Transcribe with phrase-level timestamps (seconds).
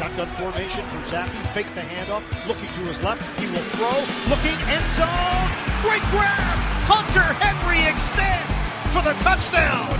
[0.00, 1.28] Shotgun formation from Zappe.
[1.52, 2.22] Fake the handoff.
[2.48, 3.38] Looking to his left.
[3.38, 3.90] He will throw.
[4.30, 5.50] Looking end zone.
[5.82, 6.56] Great grab.
[6.88, 9.90] Hunter Henry extends for the touchdown.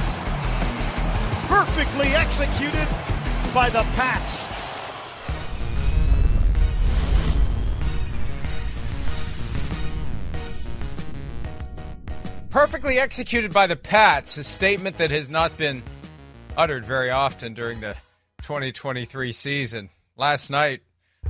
[1.49, 2.89] Perfectly executed
[3.53, 4.49] by the Pats.
[12.49, 15.83] Perfectly executed by the Pats, a statement that has not been
[16.57, 17.95] uttered very often during the
[18.43, 19.91] 2023 season.
[20.17, 20.83] Last night,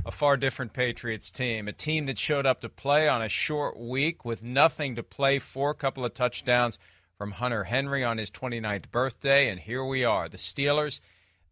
[0.05, 3.77] a far different Patriots team, a team that showed up to play on a short
[3.77, 6.79] week with nothing to play for, a couple of touchdowns
[7.17, 10.99] from Hunter Henry on his 29th birthday, and here we are, the Steelers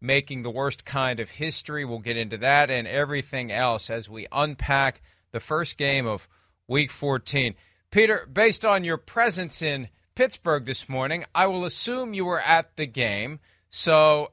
[0.00, 1.84] making the worst kind of history.
[1.84, 6.26] We'll get into that and everything else as we unpack the first game of
[6.66, 7.54] week 14.
[7.90, 12.76] Peter, based on your presence in Pittsburgh this morning, I will assume you were at
[12.76, 13.40] the game.
[13.68, 14.30] So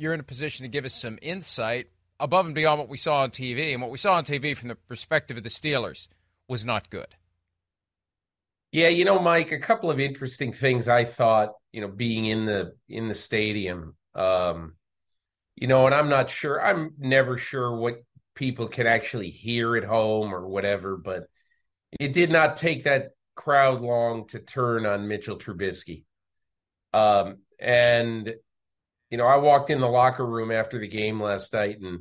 [0.00, 3.20] you're in a position to give us some insight above and beyond what we saw
[3.20, 3.72] on TV.
[3.72, 6.08] And what we saw on TV from the perspective of the Steelers
[6.48, 7.14] was not good.
[8.72, 12.46] Yeah, you know, Mike, a couple of interesting things I thought, you know, being in
[12.46, 13.96] the in the stadium.
[14.14, 14.74] Um,
[15.56, 18.02] you know, and I'm not sure, I'm never sure what
[18.34, 21.24] people can actually hear at home or whatever, but
[21.98, 26.04] it did not take that crowd long to turn on Mitchell Trubisky.
[26.92, 28.34] Um, and
[29.10, 32.00] you know, I walked in the locker room after the game last night, and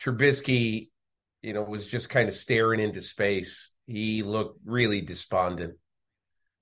[0.00, 0.90] Trubisky,
[1.42, 3.72] you know, was just kind of staring into space.
[3.86, 5.74] He looked really despondent.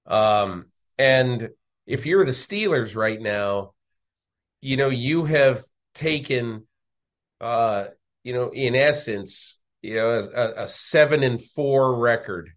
[0.07, 0.67] Um,
[0.99, 1.51] and
[1.87, 3.75] if you're the Steelers right now,
[4.63, 5.63] you know, you have
[5.95, 6.67] taken,
[7.41, 7.87] uh,
[8.25, 12.51] you know, in essence, you know, a, a seven and four record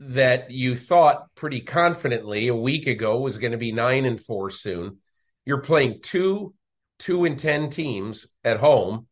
[0.00, 4.50] that you thought pretty confidently a week ago was going to be nine and four
[4.50, 4.98] soon.
[5.46, 6.54] You're playing two
[6.98, 9.06] two and ten teams at home,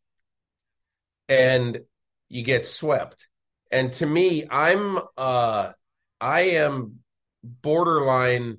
[1.28, 1.80] and
[2.28, 3.28] you get swept.
[3.70, 5.72] And to me, I'm uh
[6.20, 6.98] I am
[7.42, 8.58] borderline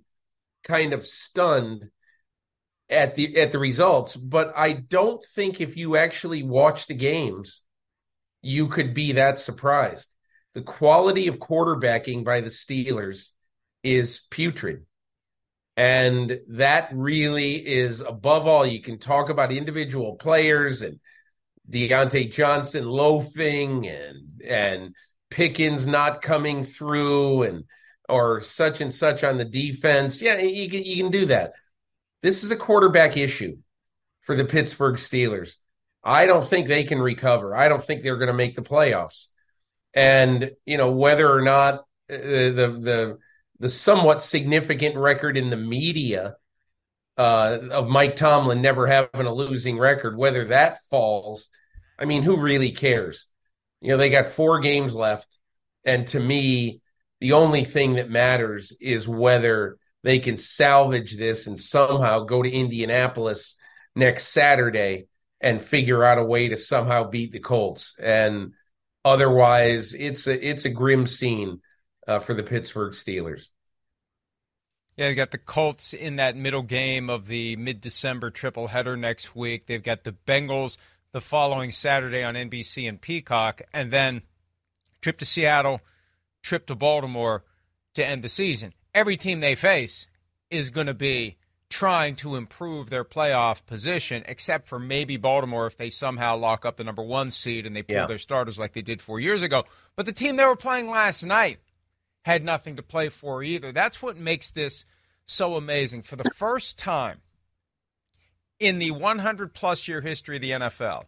[0.63, 1.89] kind of stunned
[2.89, 7.61] at the at the results, but I don't think if you actually watch the games,
[8.41, 10.09] you could be that surprised
[10.53, 13.31] the quality of quarterbacking by the Steelers
[13.83, 14.85] is putrid.
[15.77, 18.65] And that really is above all.
[18.65, 20.99] You can talk about individual players and
[21.69, 24.95] Diontae Johnson loafing and and
[25.29, 27.63] Pickens not coming through and
[28.07, 30.21] or such and such on the defense.
[30.21, 31.53] Yeah, you can you can do that.
[32.21, 33.57] This is a quarterback issue
[34.21, 35.57] for the Pittsburgh Steelers.
[36.03, 37.55] I don't think they can recover.
[37.55, 39.27] I don't think they're going to make the playoffs
[39.95, 41.75] and you know whether or not
[42.11, 43.17] uh, the the
[43.59, 46.35] the somewhat significant record in the media
[47.17, 51.49] uh, of Mike Tomlin never having a losing record, whether that falls,
[51.97, 53.27] I mean, who really cares?
[53.81, 55.39] You know, they got four games left,
[55.85, 56.81] and to me,
[57.21, 62.51] the only thing that matters is whether they can salvage this and somehow go to
[62.51, 63.55] Indianapolis
[63.95, 65.07] next Saturday
[65.39, 67.95] and figure out a way to somehow beat the Colts.
[67.99, 68.53] And
[69.05, 71.61] Otherwise, it's a it's a grim scene
[72.07, 73.49] uh, for the Pittsburgh Steelers.
[74.97, 79.35] Yeah, they got the Colts in that middle game of the mid-December triple header next
[79.35, 79.65] week.
[79.65, 80.77] They've got the Bengals
[81.11, 84.21] the following Saturday on NBC and Peacock, and then
[85.01, 85.81] trip to Seattle,
[86.41, 87.43] trip to Baltimore
[87.95, 88.73] to end the season.
[88.93, 90.07] Every team they face
[90.49, 91.37] is going to be
[91.69, 96.77] trying to improve their playoff position, except for maybe Baltimore if they somehow lock up
[96.77, 98.05] the number one seed and they pull yeah.
[98.05, 99.65] their starters like they did four years ago.
[99.95, 101.59] But the team they were playing last night
[102.25, 103.71] had nothing to play for either.
[103.71, 104.83] That's what makes this
[105.27, 106.01] so amazing.
[106.01, 107.21] For the first time
[108.59, 111.03] in the 100 plus year history of the NFL,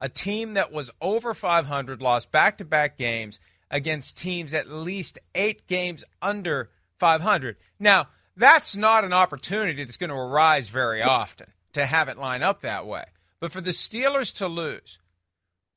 [0.00, 3.40] a team that was over 500 lost back to back games
[3.72, 7.56] against teams at least eight games under 500.
[7.80, 8.06] Now,
[8.36, 12.60] that's not an opportunity that's going to arise very often to have it line up
[12.60, 13.04] that way.
[13.40, 15.00] But for the Steelers to lose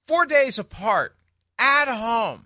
[0.05, 1.15] four days apart
[1.57, 2.45] at home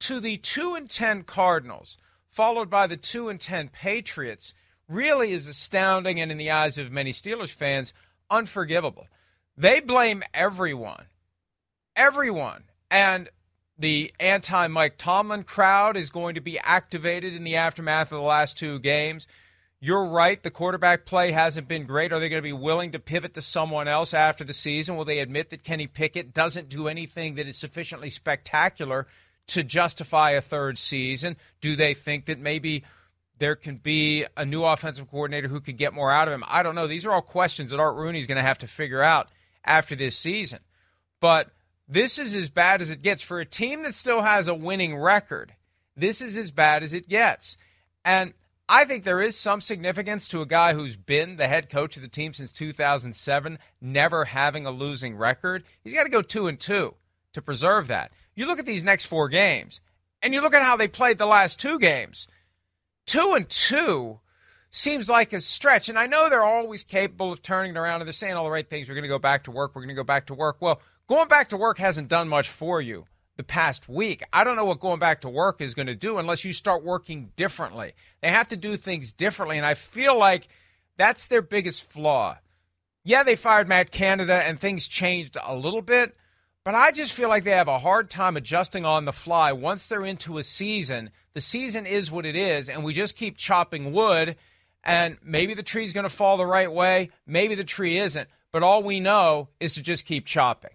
[0.00, 1.96] to the 2 and 10 Cardinals,
[2.30, 4.54] followed by the 2 and 10 Patriots,
[4.88, 7.92] really is astounding and in the eyes of many Steelers fans,
[8.30, 9.06] unforgivable.
[9.56, 11.06] They blame everyone.
[11.96, 12.64] Everyone.
[12.90, 13.28] And
[13.78, 18.24] the anti Mike Tomlin crowd is going to be activated in the aftermath of the
[18.24, 19.26] last two games.
[19.80, 22.12] You're right, the quarterback play hasn't been great.
[22.12, 24.96] Are they going to be willing to pivot to someone else after the season?
[24.96, 29.06] Will they admit that Kenny Pickett doesn't do anything that is sufficiently spectacular
[29.48, 31.36] to justify a third season?
[31.60, 32.84] Do they think that maybe
[33.38, 36.44] there can be a new offensive coordinator who could get more out of him?
[36.46, 36.86] I don't know.
[36.86, 39.28] These are all questions that Art Rooney is going to have to figure out
[39.64, 40.60] after this season.
[41.20, 41.50] But
[41.88, 44.96] this is as bad as it gets for a team that still has a winning
[44.96, 45.54] record.
[45.96, 47.56] This is as bad as it gets.
[48.04, 48.34] And
[48.68, 52.02] I think there is some significance to a guy who's been the head coach of
[52.02, 55.64] the team since 2007, never having a losing record.
[55.82, 56.94] He's got to go 2 and 2
[57.32, 58.12] to preserve that.
[58.38, 59.80] You look at these next 4 games
[60.22, 62.28] and you look at how they played the last 2 games.
[63.08, 64.20] 2 and 2
[64.70, 65.88] seems like a stretch.
[65.88, 68.50] And I know they're always capable of turning it around and they're saying all the
[68.52, 68.88] right things.
[68.88, 69.74] We're going to go back to work.
[69.74, 70.58] We're going to go back to work.
[70.60, 73.06] Well, going back to work hasn't done much for you
[73.36, 74.22] the past week.
[74.32, 76.84] I don't know what going back to work is going to do unless you start
[76.84, 77.94] working differently.
[78.20, 79.56] They have to do things differently.
[79.56, 80.46] And I feel like
[80.96, 82.38] that's their biggest flaw.
[83.02, 86.16] Yeah, they fired Matt Canada and things changed a little bit,
[86.68, 89.86] but I just feel like they have a hard time adjusting on the fly once
[89.86, 91.08] they're into a season.
[91.32, 94.36] The season is what it is, and we just keep chopping wood,
[94.84, 98.62] and maybe the tree's going to fall the right way, maybe the tree isn't, but
[98.62, 100.72] all we know is to just keep chopping.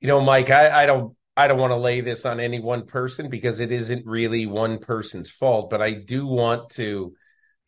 [0.00, 2.84] You know, Mike, I, I don't I don't want to lay this on any one
[2.84, 7.14] person because it isn't really one person's fault, but I do want to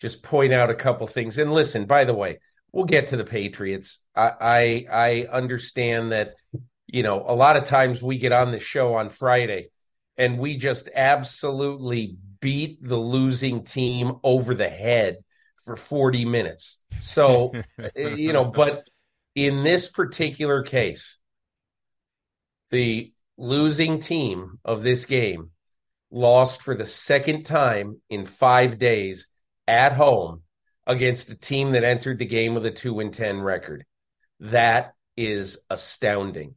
[0.01, 1.39] just point out a couple things.
[1.39, 2.41] And listen, by the way,
[2.73, 4.01] we'll get to the Patriots.
[4.15, 6.35] I I, I understand that
[6.87, 9.71] you know a lot of times we get on the show on Friday
[10.17, 15.19] and we just absolutely beat the losing team over the head
[15.65, 16.79] for 40 minutes.
[17.01, 17.53] So,
[17.97, 18.85] eh, you know, but
[19.35, 21.19] in this particular case,
[22.71, 25.51] the losing team of this game
[26.11, 29.29] lost for the second time in five days
[29.67, 30.43] at home
[30.89, 33.85] against a team that entered the game with a 2 and 10 record.
[34.41, 36.57] That is astounding.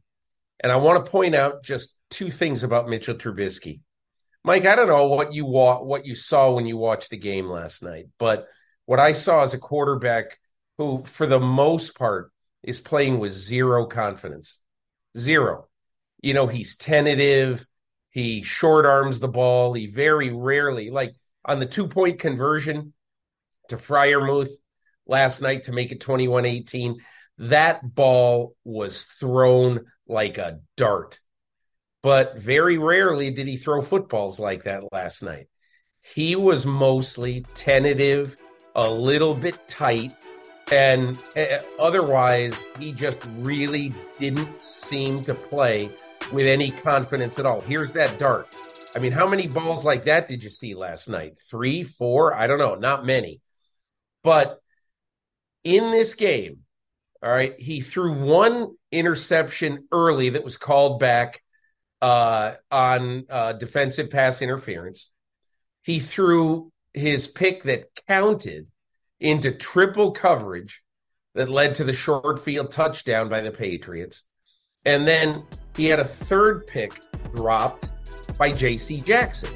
[0.58, 3.80] And I want to point out just two things about Mitchell Trubisky.
[4.42, 7.46] Mike, I don't know what you wa- what you saw when you watched the game
[7.46, 8.48] last night, but
[8.86, 10.38] what I saw as a quarterback
[10.78, 12.32] who for the most part
[12.64, 14.58] is playing with zero confidence.
[15.16, 15.68] Zero
[16.22, 17.66] you know, he's tentative.
[18.10, 19.74] He short arms the ball.
[19.74, 21.14] He very rarely, like
[21.44, 22.94] on the two point conversion
[23.68, 24.50] to Freiermuth
[25.06, 27.00] last night to make it 21 18,
[27.38, 31.18] that ball was thrown like a dart.
[32.02, 35.46] But very rarely did he throw footballs like that last night.
[36.02, 38.36] He was mostly tentative,
[38.74, 40.14] a little bit tight,
[40.72, 45.90] and uh, otherwise, he just really didn't seem to play
[46.32, 47.60] with any confidence at all.
[47.60, 48.56] Here's that dart.
[48.96, 51.38] I mean, how many balls like that did you see last night?
[51.50, 52.34] Three, four?
[52.34, 52.74] I don't know.
[52.74, 53.41] Not many.
[54.22, 54.60] But
[55.64, 56.58] in this game,
[57.22, 61.40] all right, he threw one interception early that was called back
[62.00, 65.10] uh, on uh, defensive pass interference.
[65.82, 68.68] He threw his pick that counted
[69.20, 70.82] into triple coverage
[71.34, 74.24] that led to the short field touchdown by the Patriots.
[74.84, 75.44] And then
[75.76, 77.88] he had a third pick dropped
[78.36, 79.00] by J.C.
[79.00, 79.54] Jackson,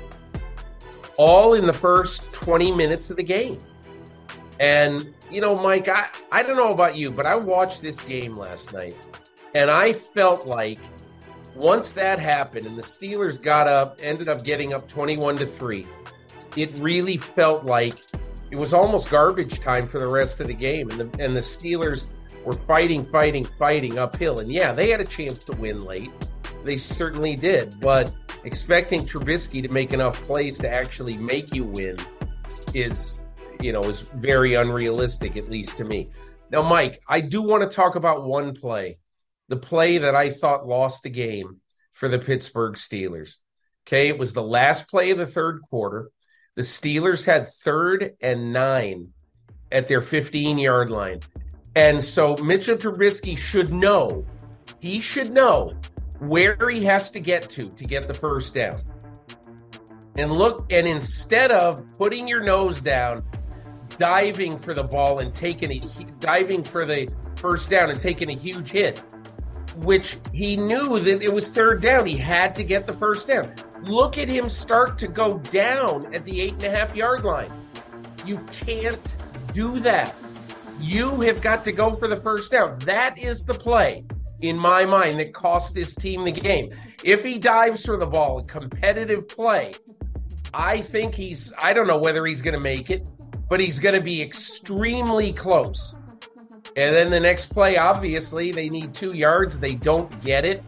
[1.19, 3.59] all in the first 20 minutes of the game.
[4.59, 8.37] And, you know, Mike, I, I don't know about you, but I watched this game
[8.37, 8.97] last night
[9.55, 10.79] and I felt like
[11.55, 15.85] once that happened and the Steelers got up, ended up getting up 21 to 3,
[16.57, 17.99] it really felt like
[18.51, 20.91] it was almost garbage time for the rest of the game.
[20.91, 22.11] And the, and the Steelers
[22.45, 24.41] were fighting, fighting, fighting uphill.
[24.41, 26.11] And yeah, they had a chance to win late.
[26.65, 27.81] They certainly did.
[27.81, 28.13] But
[28.45, 31.97] expecting Trubisky to make enough plays to actually make you win
[32.75, 33.21] is,
[33.61, 36.11] you know, is very unrealistic, at least to me.
[36.51, 38.99] Now, Mike, I do want to talk about one play,
[39.49, 41.61] the play that I thought lost the game
[41.93, 43.37] for the Pittsburgh Steelers.
[43.87, 46.11] Okay, it was the last play of the third quarter.
[46.55, 49.09] The Steelers had third and nine
[49.71, 51.21] at their 15 yard line.
[51.75, 54.25] And so Mitchell Trubisky should know,
[54.81, 55.75] he should know
[56.21, 58.83] where he has to get to to get the first down.
[60.17, 63.23] And look, and instead of putting your nose down,
[63.99, 68.35] diving for the ball and taking a diving for the first down and taking a
[68.35, 68.99] huge hit,
[69.77, 72.07] which he knew that it was third down.
[72.07, 73.53] He had to get the first down.
[73.83, 77.53] Look at him start to go down at the eight and a half yard line.
[78.25, 79.17] You can't
[79.53, 80.15] do that.
[80.81, 82.79] You have got to go for the first down.
[82.81, 84.05] That is the play
[84.41, 86.75] in my mind that cost this team the game.
[87.03, 89.73] If he dives for the ball, a competitive play,
[90.53, 93.07] I think he's, I don't know whether he's going to make it,
[93.49, 95.95] but he's going to be extremely close.
[96.77, 99.59] And then the next play, obviously, they need two yards.
[99.59, 100.63] They don't get it.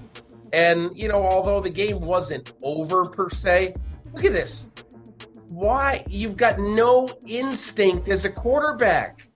[0.52, 3.74] And, you know, although the game wasn't over per se,
[4.14, 4.68] look at this.
[5.48, 6.04] Why?
[6.08, 9.28] You've got no instinct as a quarterback.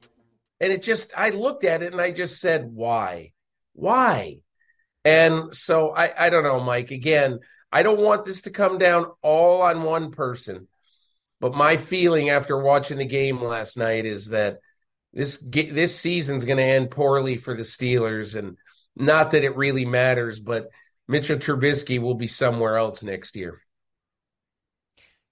[0.60, 3.32] And it just, I looked at it and I just said, why?
[3.74, 4.38] Why?
[5.04, 6.90] And so I, I don't know, Mike.
[6.90, 7.40] Again,
[7.72, 10.68] I don't want this to come down all on one person.
[11.42, 14.60] But my feeling after watching the game last night is that
[15.12, 18.56] this this season's going to end poorly for the Steelers, and
[18.94, 20.70] not that it really matters, but
[21.08, 23.60] Mitchell Trubisky will be somewhere else next year.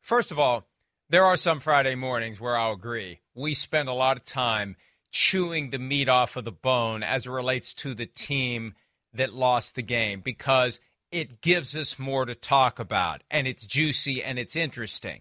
[0.00, 0.66] First of all,
[1.10, 3.20] there are some Friday mornings where I'll agree.
[3.36, 4.74] We spend a lot of time
[5.12, 8.74] chewing the meat off of the bone as it relates to the team
[9.14, 10.80] that lost the game because
[11.12, 15.20] it gives us more to talk about and it's juicy and it's interesting.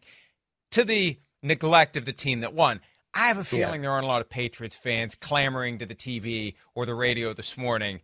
[0.72, 2.82] To the neglect of the team that won,
[3.14, 3.82] I have a feeling yeah.
[3.82, 7.58] there aren't a lot of Patriots fans clamoring to the TV or the radio this
[7.58, 8.02] morning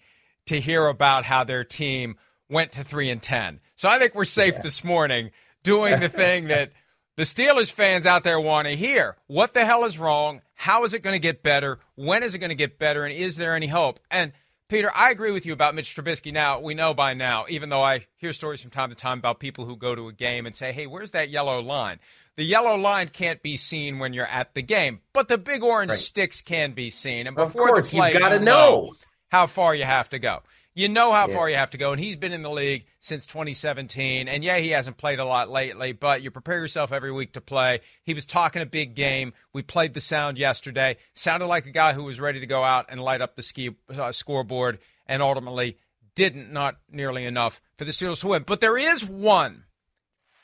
[0.47, 2.15] to hear about how their team
[2.49, 3.59] went to 3 and 10.
[3.75, 4.61] So I think we're safe yeah.
[4.61, 5.31] this morning
[5.63, 6.71] doing the thing that
[7.17, 9.15] the Steelers fans out there want to hear.
[9.27, 10.41] What the hell is wrong?
[10.55, 11.79] How is it going to get better?
[11.95, 13.05] When is it going to get better?
[13.05, 13.99] And is there any hope?
[14.09, 14.33] And
[14.67, 16.33] Peter, I agree with you about Mitch Trubisky.
[16.33, 19.39] Now, we know by now, even though I hear stories from time to time about
[19.39, 21.99] people who go to a game and say, hey, where's that yellow line?
[22.35, 25.91] The yellow line can't be seen when you're at the game, but the big orange
[25.91, 25.99] right.
[25.99, 27.27] sticks can be seen.
[27.27, 28.43] And before course, the play, you've got to know.
[28.43, 28.93] know
[29.29, 30.41] how far you have to go.
[30.77, 31.33] You know how yeah.
[31.33, 34.27] far you have to go, and he's been in the league since 2017.
[34.27, 37.41] And yeah, he hasn't played a lot lately, but you prepare yourself every week to
[37.41, 37.79] play.
[38.03, 39.31] He was talking a big game.
[39.53, 40.97] We played the sound yesterday.
[41.13, 43.73] Sounded like a guy who was ready to go out and light up the ski
[43.89, 45.77] uh, scoreboard, and ultimately
[46.13, 46.51] didn't.
[46.51, 48.43] Not nearly enough for the Steelers to win.
[48.45, 49.63] But there is one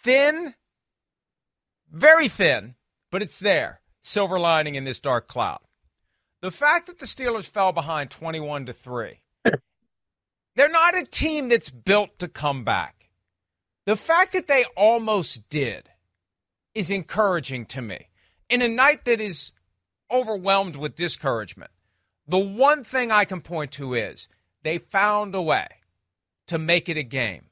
[0.01, 0.55] thin,
[1.91, 2.75] very thin,
[3.11, 3.81] but it's there.
[4.01, 5.59] Silver lining in this dark cloud.
[6.39, 9.19] The fact that the Steelers fell behind 21 to 3
[10.55, 13.10] they're not a team that's built to come back.
[13.86, 15.89] The fact that they almost did
[16.75, 18.10] is encouraging to me.
[18.50, 19.53] In a night that is
[20.12, 21.72] overwhelmed with discouragement,
[22.27, 24.27] the one thing I can point to is
[24.63, 25.67] they found a way
[26.48, 27.46] to make it a game.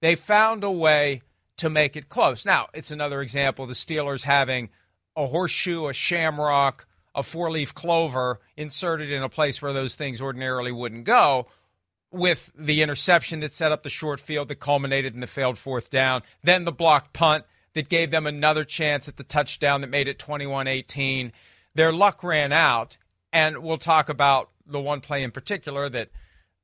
[0.00, 1.22] They found a way
[1.58, 2.46] to make it close.
[2.46, 4.70] Now, it's another example of the Steelers having
[5.16, 10.22] a horseshoe, a shamrock, a four leaf clover inserted in a place where those things
[10.22, 11.48] ordinarily wouldn't go
[12.10, 15.90] with the interception that set up the short field that culminated in the failed fourth
[15.90, 20.08] down, then the blocked punt that gave them another chance at the touchdown that made
[20.08, 21.32] it 21 18.
[21.74, 22.96] Their luck ran out,
[23.32, 26.10] and we'll talk about the one play in particular that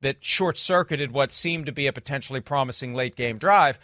[0.01, 3.79] that short circuited what seemed to be a potentially promising late game drive.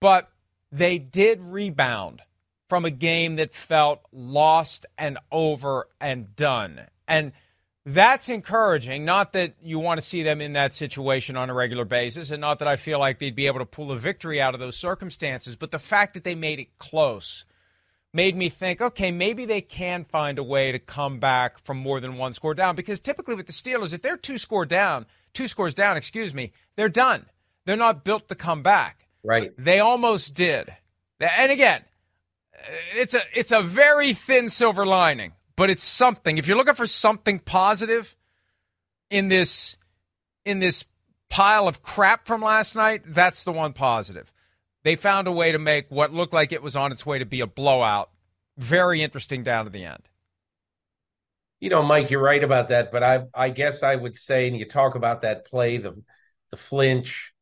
[0.00, 0.30] But
[0.70, 2.22] they did rebound
[2.68, 6.86] from a game that felt lost and over and done.
[7.06, 7.32] And
[7.86, 9.04] that's encouraging.
[9.04, 12.40] Not that you want to see them in that situation on a regular basis, and
[12.40, 14.76] not that I feel like they'd be able to pull a victory out of those
[14.76, 17.44] circumstances, but the fact that they made it close
[18.12, 22.00] made me think, okay, maybe they can find a way to come back from more
[22.00, 22.74] than one score down.
[22.74, 26.52] Because typically with the Steelers, if they're two score down, two scores down, excuse me,
[26.74, 27.26] they're done.
[27.66, 29.06] They're not built to come back.
[29.22, 29.52] Right.
[29.56, 30.72] They almost did.
[31.20, 31.82] And again,
[32.94, 36.38] it's a it's a very thin silver lining but it's something.
[36.38, 38.16] If you're looking for something positive
[39.10, 39.76] in this
[40.44, 40.84] in this
[41.28, 44.32] pile of crap from last night, that's the one positive.
[44.84, 47.26] They found a way to make what looked like it was on its way to
[47.26, 48.10] be a blowout
[48.56, 50.08] very interesting down to the end.
[51.58, 54.56] You know, Mike, you're right about that, but I I guess I would say, and
[54.56, 56.02] you talk about that play, the
[56.50, 57.32] the flinch,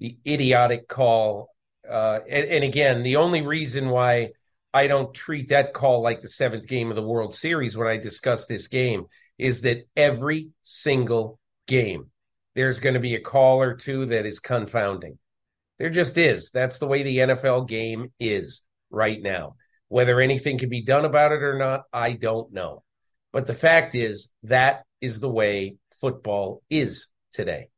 [0.00, 1.54] the idiotic call,
[1.88, 4.32] uh, and, and again, the only reason why
[4.72, 7.96] I don't treat that call like the seventh game of the World Series when I
[7.96, 9.06] discuss this game
[9.38, 12.10] is that every single game
[12.54, 15.18] there's going to be a call or two that is confounding.
[15.78, 16.50] There just is.
[16.50, 19.56] That's the way the NFL game is right now.
[19.88, 22.82] Whether anything can be done about it or not, I don't know.
[23.32, 27.68] But the fact is, that is the way football is today.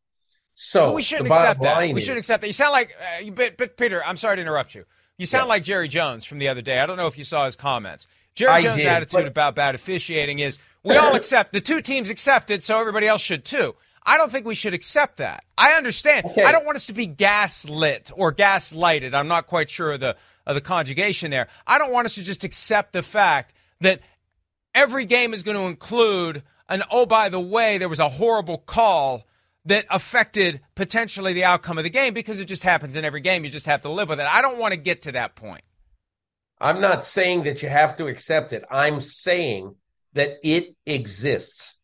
[0.55, 1.81] So well, we shouldn't accept that.
[1.81, 2.47] We is, should accept that.
[2.47, 4.85] You sound like, uh, but, but Peter, I'm sorry to interrupt you.
[5.23, 5.51] You sound yeah.
[5.51, 6.81] like Jerry Jones from the other day.
[6.81, 8.09] I don't know if you saw his comments.
[8.35, 9.27] Jerry I Jones' did, attitude but...
[9.29, 13.45] about bad officiating is we all accept the two teams accepted, so everybody else should
[13.45, 13.77] too.
[14.03, 15.45] I don't think we should accept that.
[15.57, 16.27] I understand.
[16.27, 16.43] Okay.
[16.43, 19.15] I don't want us to be gaslit or gaslighted.
[19.15, 21.47] I'm not quite sure of the of the conjugation there.
[21.69, 24.01] I don't want us to just accept the fact that
[24.75, 28.59] every game is going to include an oh by the way there was a horrible
[28.59, 29.25] call
[29.65, 33.45] that affected potentially the outcome of the game because it just happens in every game.
[33.45, 34.27] You just have to live with it.
[34.27, 35.63] I don't want to get to that point.
[36.61, 38.65] I'm not saying that you have to accept it.
[38.71, 39.75] I'm saying
[40.15, 41.79] that it exists.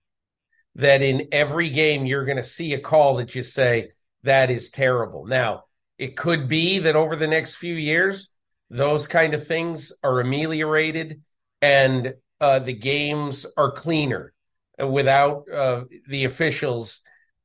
[0.76, 3.90] That in every game, you're going to see a call that you say,
[4.22, 5.26] that is terrible.
[5.26, 5.64] Now,
[5.98, 8.32] it could be that over the next few years,
[8.70, 11.22] those kind of things are ameliorated
[11.60, 14.32] and uh, the games are cleaner
[14.78, 17.00] without uh, the officials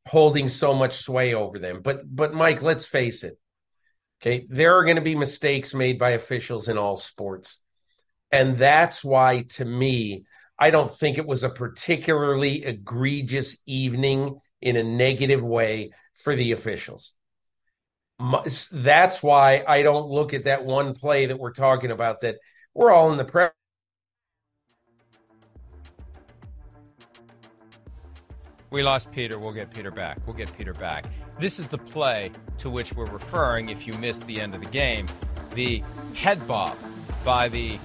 [0.08, 1.82] holding so much sway over them.
[1.82, 3.38] But but Mike, let's face it.
[4.22, 7.60] Okay, there are going to be mistakes made by officials in all sports.
[8.32, 10.26] And that's why to me,
[10.58, 15.92] I don't think it was a particularly egregious evening in a negative way
[16.24, 17.14] for the officials.
[18.72, 22.38] That's why I don't look at that one play that we're talking about that
[22.74, 23.52] we're all in the press
[28.74, 29.38] We lost Peter.
[29.38, 30.18] We'll get Peter back.
[30.26, 31.06] We'll get Peter back.
[31.40, 34.70] This is the play to which we're referring if you missed the end of the
[34.72, 35.06] game.
[35.54, 35.84] The
[36.16, 36.76] head bob
[37.24, 37.78] by the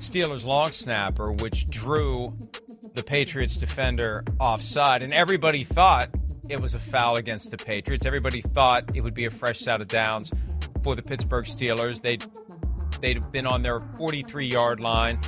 [0.00, 2.36] Steelers long snapper, which drew
[2.94, 5.04] the Patriots defender offside.
[5.04, 6.10] And everybody thought
[6.48, 8.04] it was a foul against the Patriots.
[8.04, 10.32] Everybody thought it would be a fresh set of downs
[10.82, 12.02] for the Pittsburgh Steelers.
[12.02, 12.24] They'd,
[13.00, 15.20] they'd been on their 43 yard line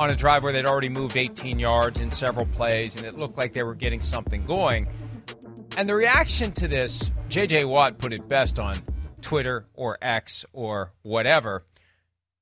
[0.00, 3.36] on a drive where they'd already moved 18 yards in several plays, and it looked
[3.36, 4.88] like they were getting something going.
[5.76, 8.76] And the reaction to this, JJ Watt put it best on
[9.20, 11.64] Twitter or X or whatever.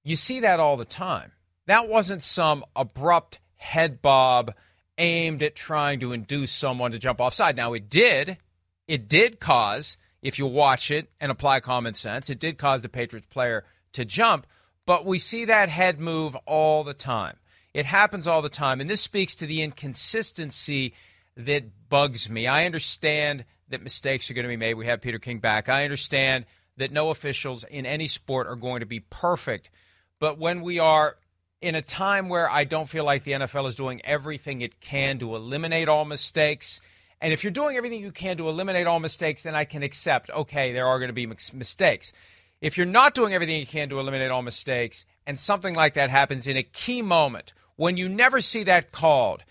[0.04, 1.32] You see that all the time.
[1.66, 4.54] That wasn't some abrupt head bob
[4.96, 7.56] aimed at trying to induce someone to jump offside.
[7.56, 8.38] Now, it did.
[8.86, 12.88] It did cause, if you watch it and apply common sense, it did cause the
[12.88, 14.46] Patriots player to jump.
[14.86, 17.36] But we see that head move all the time.
[17.74, 18.80] It happens all the time.
[18.80, 20.94] And this speaks to the inconsistency
[21.36, 22.46] that bugs me.
[22.46, 24.74] I understand that mistakes are going to be made.
[24.74, 25.68] We have Peter King back.
[25.68, 26.46] I understand
[26.76, 29.70] that no officials in any sport are going to be perfect.
[30.20, 31.16] But when we are
[31.60, 35.18] in a time where I don't feel like the NFL is doing everything it can
[35.18, 36.80] to eliminate all mistakes,
[37.20, 40.30] and if you're doing everything you can to eliminate all mistakes, then I can accept,
[40.30, 42.12] okay, there are going to be mistakes.
[42.60, 46.10] If you're not doing everything you can to eliminate all mistakes, and something like that
[46.10, 49.44] happens in a key moment when you never see that called,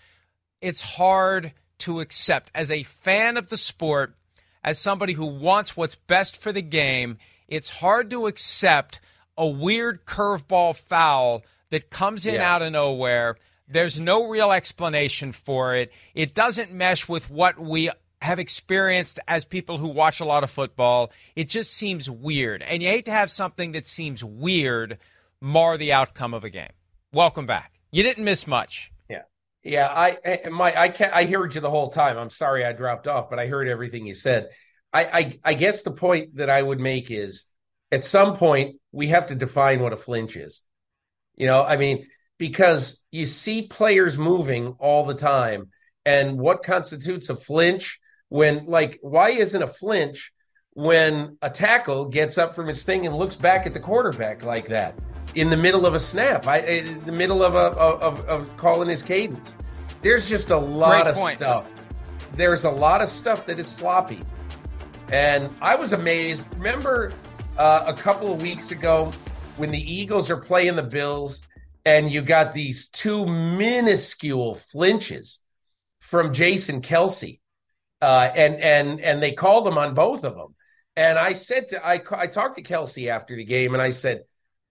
[0.60, 2.50] it's hard to accept.
[2.54, 4.14] As a fan of the sport,
[4.62, 7.16] as somebody who wants what's best for the game,
[7.48, 9.00] it's hard to accept
[9.38, 12.54] a weird curveball foul that comes in yeah.
[12.54, 13.36] out of nowhere.
[13.66, 15.90] There's no real explanation for it.
[16.14, 20.50] It doesn't mesh with what we have experienced as people who watch a lot of
[20.50, 21.12] football.
[21.36, 22.62] It just seems weird.
[22.62, 24.98] And you hate to have something that seems weird
[25.40, 26.72] mar the outcome of a game.
[27.12, 27.72] Welcome back.
[27.90, 28.92] You didn't miss much.
[29.08, 29.22] Yeah.
[29.62, 32.18] Yeah, I my I can I heard you the whole time.
[32.18, 34.48] I'm sorry I dropped off, but I heard everything you said.
[34.92, 37.46] I, I I guess the point that I would make is
[37.92, 40.62] at some point we have to define what a flinch is.
[41.36, 42.06] You know, I mean,
[42.38, 45.70] because you see players moving all the time
[46.04, 50.32] and what constitutes a flinch when like why isn't a flinch
[50.74, 54.68] when a tackle gets up from his thing and looks back at the quarterback like
[54.68, 54.94] that
[55.34, 58.88] in the middle of a snap, I, in the middle of a of, of calling
[58.88, 59.54] his cadence.
[60.02, 61.36] There's just a lot Great of point.
[61.36, 61.66] stuff.
[62.34, 64.22] There's a lot of stuff that is sloppy,
[65.12, 66.52] and I was amazed.
[66.54, 67.12] Remember
[67.56, 69.12] uh, a couple of weeks ago
[69.56, 71.42] when the Eagles are playing the Bills,
[71.84, 75.40] and you got these two minuscule flinches
[76.00, 77.40] from Jason Kelce,
[78.00, 80.54] uh, and and and they called them on both of them.
[80.96, 84.22] And I said to I I talked to Kelce after the game, and I said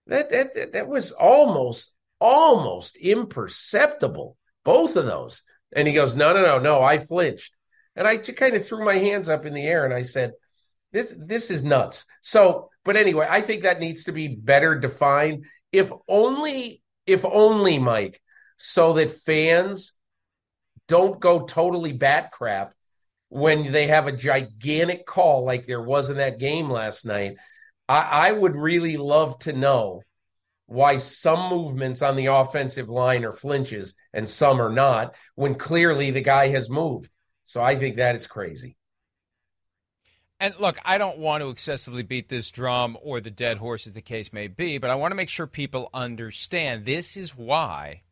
[0.06, 4.36] that that that was almost almost imperceptible.
[4.64, 5.42] Both of those.
[5.74, 6.82] And he goes, no, no, no, no.
[6.82, 7.54] I flinched,
[7.94, 10.32] and I just kind of threw my hands up in the air, and I said,
[10.92, 12.06] this this is nuts.
[12.22, 15.44] So, but anyway, I think that needs to be better defined.
[15.72, 18.20] If only, if only, Mike,
[18.56, 19.92] so that fans
[20.86, 22.72] don't go totally bat crap
[23.28, 27.36] when they have a gigantic call like there was in that game last night
[27.88, 30.02] I, I would really love to know
[30.66, 36.10] why some movements on the offensive line are flinches and some are not when clearly
[36.10, 37.10] the guy has moved.
[37.44, 38.76] So I think that is crazy.
[40.38, 43.94] And look, I don't want to excessively beat this drum or the dead horse, as
[43.94, 48.02] the case may be, but I want to make sure people understand this is why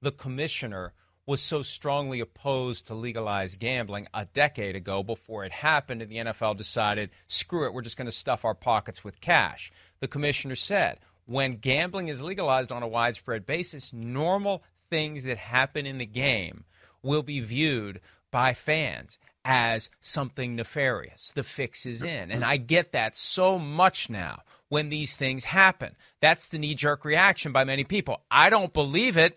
[0.00, 0.94] the commissioner
[1.26, 6.16] was so strongly opposed to legalize gambling a decade ago before it happened and the
[6.16, 9.72] NFL decided, screw it, we're just going to stuff our pockets with cash.
[10.00, 15.84] The commissioner said, when gambling is legalized on a widespread basis, normal things that happen
[15.84, 16.64] in the game
[17.02, 21.32] will be viewed by fans as something nefarious.
[21.34, 22.30] The fix is in.
[22.30, 25.96] And I get that so much now when these things happen.
[26.20, 28.22] That's the knee jerk reaction by many people.
[28.30, 29.36] I don't believe it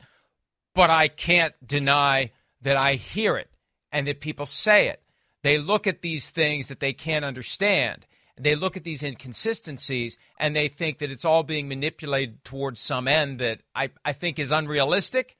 [0.73, 3.49] but I can't deny that I hear it
[3.91, 5.01] and that people say it.
[5.41, 8.05] They look at these things that they can't understand.
[8.37, 13.07] They look at these inconsistencies and they think that it's all being manipulated towards some
[13.07, 15.37] end that I, I think is unrealistic,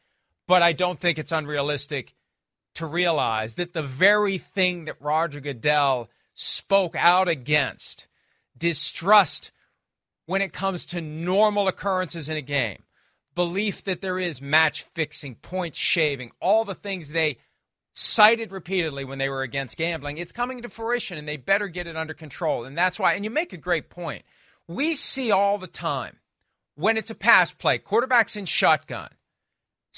[0.48, 2.14] but I don't think it's unrealistic
[2.76, 8.08] to realize that the very thing that Roger Goodell spoke out against,
[8.58, 9.52] distrust
[10.26, 12.84] when it comes to normal occurrences in a game,
[13.40, 17.38] belief that there is match fixing, point shaving, all the things they
[17.94, 21.88] cited repeatedly when they were against gambling, it's coming to fruition and they better get
[21.88, 22.66] it under control.
[22.66, 24.26] And that's why, and you make a great point.
[24.68, 26.18] We see all the time
[26.76, 29.08] when it's a pass play, quarterbacks in shotgun.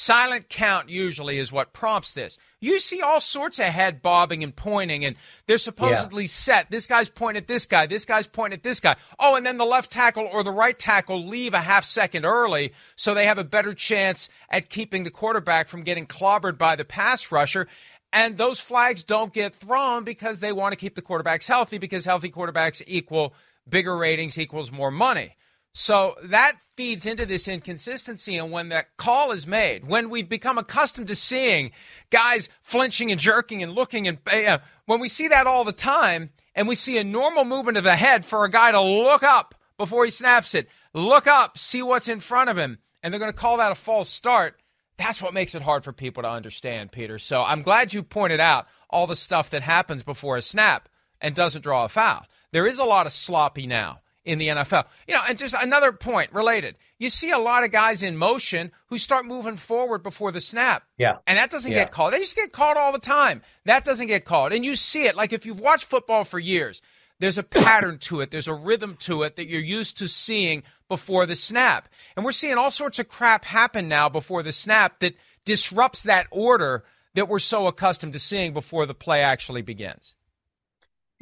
[0.01, 2.39] Silent count usually is what prompts this.
[2.59, 6.29] You see all sorts of head bobbing and pointing, and they're supposedly yeah.
[6.29, 6.71] set.
[6.71, 7.85] This guy's pointing at this guy.
[7.85, 8.95] This guy's pointing at this guy.
[9.19, 12.73] Oh, and then the left tackle or the right tackle leave a half second early
[12.95, 16.83] so they have a better chance at keeping the quarterback from getting clobbered by the
[16.83, 17.67] pass rusher.
[18.11, 22.05] And those flags don't get thrown because they want to keep the quarterbacks healthy because
[22.05, 23.35] healthy quarterbacks equal
[23.69, 25.35] bigger ratings equals more money.
[25.73, 28.35] So that feeds into this inconsistency.
[28.35, 31.71] And when that call is made, when we've become accustomed to seeing
[32.09, 36.31] guys flinching and jerking and looking, and uh, when we see that all the time,
[36.53, 39.55] and we see a normal movement of the head for a guy to look up
[39.77, 43.31] before he snaps it, look up, see what's in front of him, and they're going
[43.31, 44.61] to call that a false start.
[44.97, 47.17] That's what makes it hard for people to understand, Peter.
[47.17, 50.89] So I'm glad you pointed out all the stuff that happens before a snap
[51.21, 52.25] and doesn't draw a foul.
[52.51, 54.85] There is a lot of sloppy now in the NFL.
[55.07, 56.75] You know, and just another point related.
[56.99, 60.83] You see a lot of guys in motion who start moving forward before the snap.
[60.97, 61.17] Yeah.
[61.25, 61.79] And that doesn't yeah.
[61.79, 62.13] get called.
[62.13, 63.41] They just get called all the time.
[63.65, 64.53] That doesn't get called.
[64.53, 65.15] And you see it.
[65.15, 66.81] Like if you've watched football for years,
[67.19, 68.31] there's a pattern to it.
[68.31, 71.87] There's a rhythm to it that you're used to seeing before the snap.
[72.15, 76.27] And we're seeing all sorts of crap happen now before the snap that disrupts that
[76.31, 80.15] order that we're so accustomed to seeing before the play actually begins.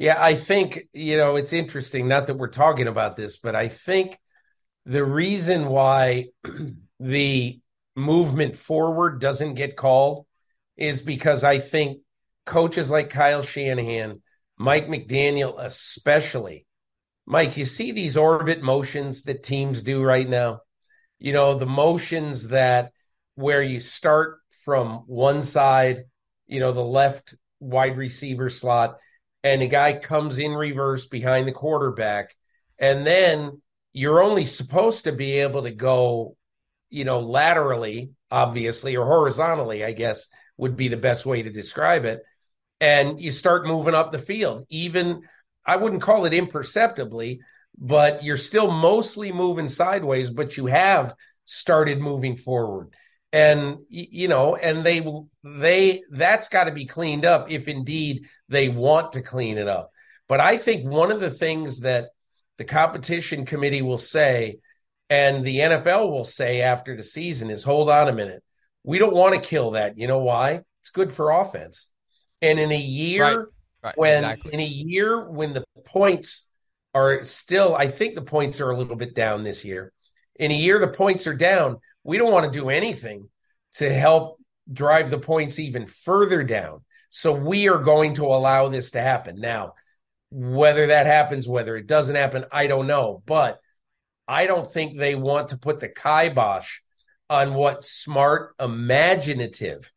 [0.00, 3.68] Yeah, I think, you know, it's interesting, not that we're talking about this, but I
[3.68, 4.18] think
[4.86, 6.28] the reason why
[7.00, 7.60] the
[7.94, 10.24] movement forward doesn't get called
[10.78, 11.98] is because I think
[12.46, 14.22] coaches like Kyle Shanahan,
[14.56, 16.64] Mike McDaniel, especially,
[17.26, 20.60] Mike, you see these orbit motions that teams do right now?
[21.18, 22.92] You know, the motions that
[23.34, 26.04] where you start from one side,
[26.46, 28.96] you know, the left wide receiver slot
[29.42, 32.34] and a guy comes in reverse behind the quarterback,
[32.78, 33.60] and then
[33.92, 36.36] you're only supposed to be able to go,
[36.90, 42.04] you know, laterally, obviously, or horizontally, I guess would be the best way to describe
[42.04, 42.22] it.
[42.80, 45.22] And you start moving up the field, even
[45.66, 47.40] I wouldn't call it imperceptibly,
[47.78, 52.94] but you're still mostly moving sideways, but you have started moving forward
[53.32, 55.06] and you know and they
[55.44, 59.92] they that's got to be cleaned up if indeed they want to clean it up
[60.26, 62.08] but i think one of the things that
[62.58, 64.58] the competition committee will say
[65.08, 68.42] and the nfl will say after the season is hold on a minute
[68.82, 71.86] we don't want to kill that you know why it's good for offense
[72.42, 73.46] and in a year right.
[73.82, 73.96] Right.
[73.98, 74.54] when exactly.
[74.54, 76.50] in a year when the points
[76.94, 79.92] are still i think the points are a little bit down this year
[80.34, 83.28] in a year the points are down we don't want to do anything
[83.74, 84.38] to help
[84.72, 86.84] drive the points even further down.
[87.10, 89.40] So we are going to allow this to happen.
[89.40, 89.74] Now,
[90.30, 93.22] whether that happens, whether it doesn't happen, I don't know.
[93.26, 93.58] But
[94.28, 96.78] I don't think they want to put the kibosh
[97.28, 99.92] on what smart, imaginative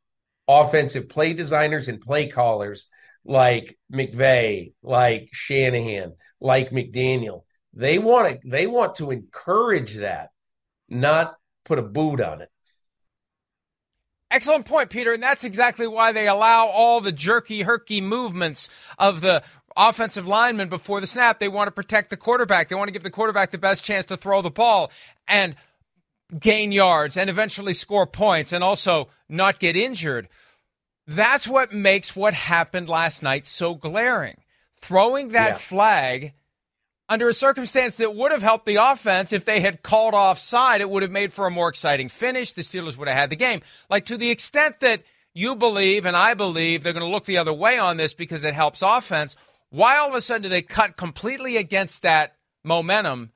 [0.48, 2.88] offensive play designers and play callers
[3.26, 7.44] like McVay, like Shanahan, like McDaniel.
[7.74, 10.30] They want to they want to encourage that,
[10.89, 12.49] not put a boot on it.
[14.32, 15.13] Excellent point, Peter.
[15.13, 19.43] And that's exactly why they allow all the jerky, herky movements of the
[19.78, 21.39] offensive lineman before the snap.
[21.39, 22.67] They want to protect the quarterback.
[22.67, 24.91] They want to give the quarterback the best chance to throw the ball
[25.28, 25.56] and
[26.39, 30.30] gain yards and eventually score points and also not get injured.
[31.06, 34.41] That's what makes what happened last night so glaring.
[34.78, 35.58] Throwing that yeah.
[35.58, 36.34] flag
[37.13, 40.82] under a circumstance that would have helped the offense if they had called offside.
[40.82, 42.54] It would have made for a more exciting finish.
[42.54, 43.62] The Steelers would have had the game.
[43.88, 47.38] Like to the extent that you believe and I believe they're going to look the
[47.38, 49.36] other way on this because it helps offense.
[49.69, 53.32] Why all of a sudden do they cut completely against that momentum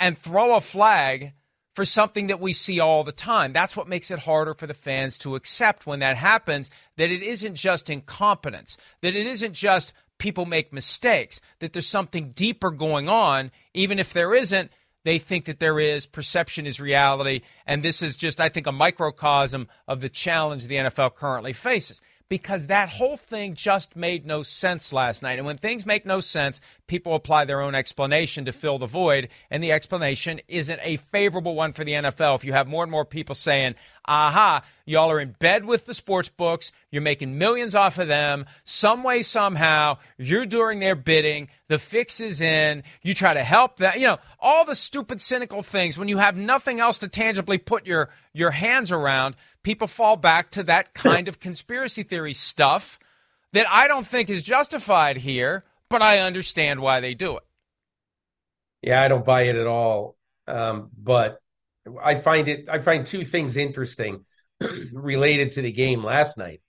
[0.00, 1.34] and throw a flag
[1.74, 3.52] for something that we see all the time?
[3.52, 7.22] That's what makes it harder for the fans to accept when that happens that it
[7.22, 13.08] isn't just incompetence, that it isn't just people make mistakes, that there's something deeper going
[13.08, 13.50] on.
[13.74, 14.70] Even if there isn't,
[15.04, 16.06] they think that there is.
[16.06, 17.40] Perception is reality.
[17.66, 22.00] And this is just, I think, a microcosm of the challenge the NFL currently faces.
[22.28, 25.38] Because that whole thing just made no sense last night.
[25.38, 29.28] And when things make no sense, people apply their own explanation to fill the void.
[29.50, 32.34] And the explanation isn't a favorable one for the NFL.
[32.34, 35.94] If you have more and more people saying, aha, y'all are in bed with the
[35.94, 41.48] sports books, you're making millions off of them, some way, somehow, you're doing their bidding,
[41.68, 45.62] the fix is in, you try to help that, you know, all the stupid, cynical
[45.62, 49.34] things when you have nothing else to tangibly put your, your hands around
[49.68, 52.98] people fall back to that kind of conspiracy theory stuff
[53.52, 57.42] that I don't think is justified here, but I understand why they do it.
[58.80, 60.16] Yeah, I don't buy it at all.
[60.46, 61.42] Um, but
[62.02, 64.24] I find it I find two things interesting
[64.94, 66.62] related to the game last night,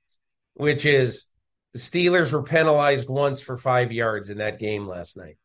[0.56, 1.28] which is
[1.72, 5.38] the Steelers were penalized once for five yards in that game last night.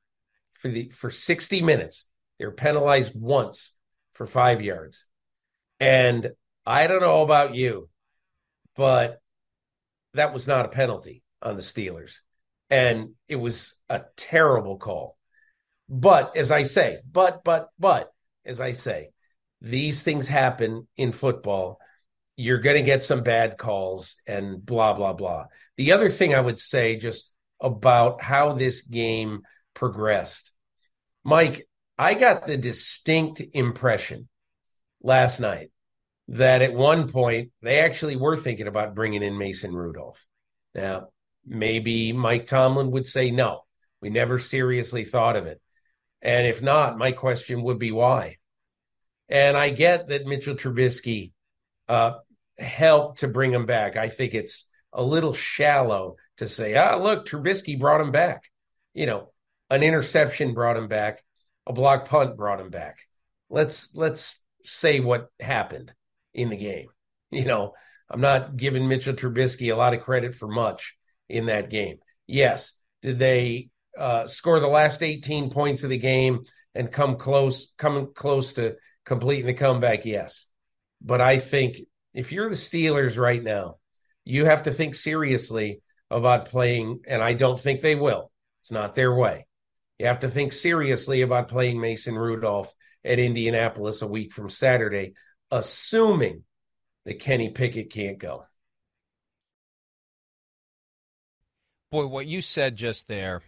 [0.54, 2.08] For the for 60 minutes,
[2.40, 3.76] they were penalized once
[4.14, 5.06] for five yards.
[5.78, 6.32] And
[6.66, 7.88] I don't know about you,
[8.76, 9.20] but
[10.14, 12.18] that was not a penalty on the Steelers.
[12.70, 15.18] And it was a terrible call.
[15.88, 18.10] But as I say, but, but, but,
[18.44, 19.10] as I say,
[19.60, 21.78] these things happen in football.
[22.36, 25.46] You're going to get some bad calls and blah, blah, blah.
[25.76, 29.42] The other thing I would say just about how this game
[29.74, 30.52] progressed,
[31.22, 34.28] Mike, I got the distinct impression
[35.02, 35.70] last night
[36.28, 40.24] that at one point they actually were thinking about bringing in Mason Rudolph.
[40.74, 41.08] Now,
[41.44, 43.62] maybe Mike Tomlin would say no.
[44.00, 45.60] We never seriously thought of it.
[46.22, 48.38] And if not, my question would be why.
[49.28, 51.32] And I get that Mitchell Trubisky
[51.88, 52.14] uh,
[52.58, 53.96] helped to bring him back.
[53.96, 58.44] I think it's a little shallow to say, ah, look, Trubisky brought him back.
[58.94, 59.32] You know,
[59.70, 61.22] an interception brought him back,
[61.66, 62.98] a block punt brought him back.
[63.50, 65.92] Let's let's say what happened
[66.34, 66.88] in the game.
[67.30, 67.72] You know,
[68.08, 70.94] I'm not giving Mitchell Trubisky a lot of credit for much
[71.28, 71.98] in that game.
[72.28, 76.44] Yes, did they uh, score the last 18 points of the game
[76.74, 80.04] and come close, coming close to completing the comeback?
[80.04, 80.46] Yes,
[81.02, 81.80] but I think
[82.12, 83.78] if you're the Steelers right now,
[84.24, 88.30] you have to think seriously about playing, and I don't think they will.
[88.62, 89.46] It's not their way.
[89.98, 92.72] You have to think seriously about playing Mason Rudolph
[93.04, 95.14] at Indianapolis a week from Saturday
[95.50, 96.44] assuming
[97.04, 98.46] that Kenny Pickett can't go.
[101.90, 103.42] Boy, what you said just there,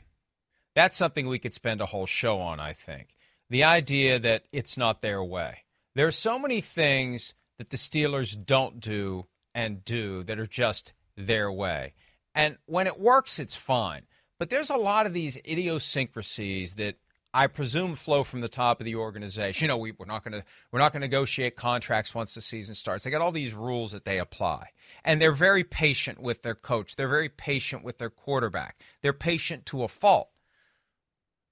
[0.75, 3.17] that's something we could spend a whole show on, I think.
[3.49, 5.65] The idea that it's not their way.
[5.95, 10.93] There are so many things that the Steelers don't do and do that are just
[11.17, 11.95] their way.
[12.35, 14.03] And when it works, it's fine.
[14.39, 16.97] But there's a lot of these idiosyncrasies that
[17.37, 19.67] I presume flow from the top of the organization.
[19.67, 22.41] You know, we, we're not going to we're not going to negotiate contracts once the
[22.41, 23.05] season starts.
[23.05, 24.71] They got all these rules that they apply,
[25.05, 26.97] and they're very patient with their coach.
[26.97, 28.81] They're very patient with their quarterback.
[29.03, 30.31] They're patient to a fault.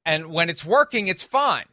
[0.07, 1.66] And when it's working, it's fine.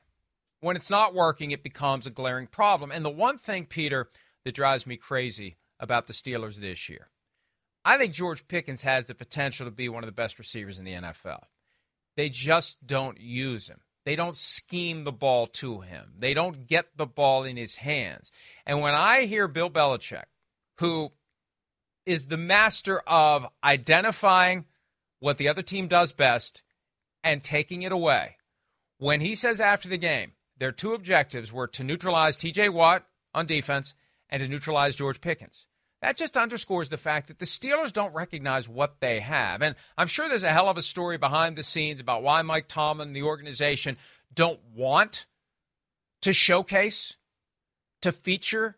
[0.60, 2.92] When it's not working, it becomes a glaring problem.
[2.92, 4.10] And the one thing, Peter,
[4.44, 7.08] that drives me crazy about the Steelers this year,
[7.86, 10.84] I think George Pickens has the potential to be one of the best receivers in
[10.84, 11.44] the NFL.
[12.18, 13.80] They just don't use him.
[14.04, 16.14] They don't scheme the ball to him.
[16.18, 18.32] They don't get the ball in his hands.
[18.66, 20.26] And when I hear Bill Belichick,
[20.80, 21.12] who
[22.06, 24.66] is the master of identifying
[25.20, 26.64] what the other team does best
[27.24, 28.38] and taking it away,
[28.98, 33.46] when he says after the game, their two objectives were to neutralize TJ Watt on
[33.46, 33.94] defense
[34.30, 35.68] and to neutralize George Pickens.
[36.02, 39.62] That just underscores the fact that the Steelers don't recognize what they have.
[39.62, 42.68] And I'm sure there's a hell of a story behind the scenes about why Mike
[42.68, 43.98] Tomlin and the organization
[44.34, 45.28] don't want
[46.22, 47.16] to showcase,
[48.02, 48.78] to feature,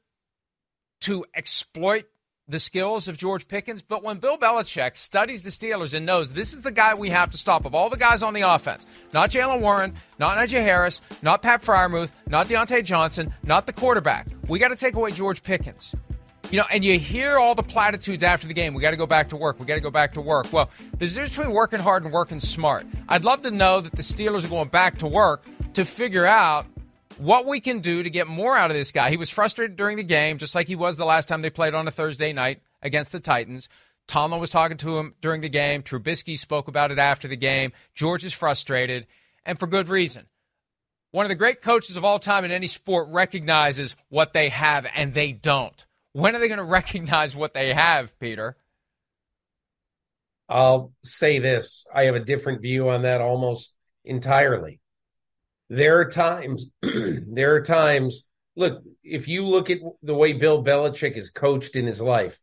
[1.02, 2.06] to exploit
[2.48, 3.82] the skills of George Pickens.
[3.82, 7.32] But when Bill Belichick studies the Steelers and knows this is the guy we have
[7.32, 11.02] to stop of all the guys on the offense, not Jaylen Warren, not Najee Harris,
[11.22, 15.42] not Pat Freiermuth, not Diontae Johnson, not the quarterback, we got to take away George
[15.42, 15.96] Pickens.
[16.51, 18.73] You know, and you hear all the platitudes after the game.
[18.73, 19.60] We got to go back to work.
[19.60, 20.53] We got to go back to work.
[20.53, 22.86] Well, there's a difference between working hard and working smart.
[23.10, 26.67] I'd love to know that the Steelers are going back to work to figure out
[27.17, 29.10] what we can do to get more out of this guy.
[29.10, 31.73] He was frustrated during the game, just like he was the last time they played
[31.73, 33.69] on a Thursday night against the Titans.
[34.08, 35.82] Tomlin was talking to him during the game.
[35.82, 37.71] Trubisky spoke about it after the game.
[37.95, 39.08] George is frustrated,
[39.45, 40.25] and for good reason.
[41.12, 44.88] One of the great coaches of all time in any sport recognizes what they have,
[44.95, 45.86] and they don't.
[46.13, 48.58] When are they going to recognize what they have, Peter?
[50.49, 54.80] I'll say this I have a different view on that almost entirely.
[55.69, 61.17] There are times, there are times, look, if you look at the way Bill Belichick
[61.17, 62.39] is coached in his life,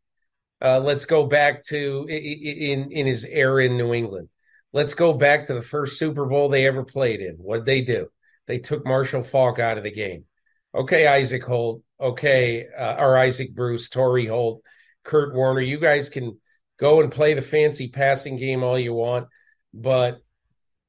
[0.62, 4.28] Uh, let's go back to in in his era in New England.
[4.72, 7.36] Let's go back to the first Super Bowl they ever played in.
[7.36, 8.10] What did they do?
[8.46, 10.26] They took Marshall Faulk out of the game.
[10.74, 11.82] Okay, Isaac Holt.
[12.00, 14.62] Okay, uh, Isaac Bruce, Torry Holt,
[15.04, 15.60] Kurt Warner.
[15.60, 16.38] You guys can
[16.78, 19.28] go and play the fancy passing game all you want,
[19.74, 20.22] but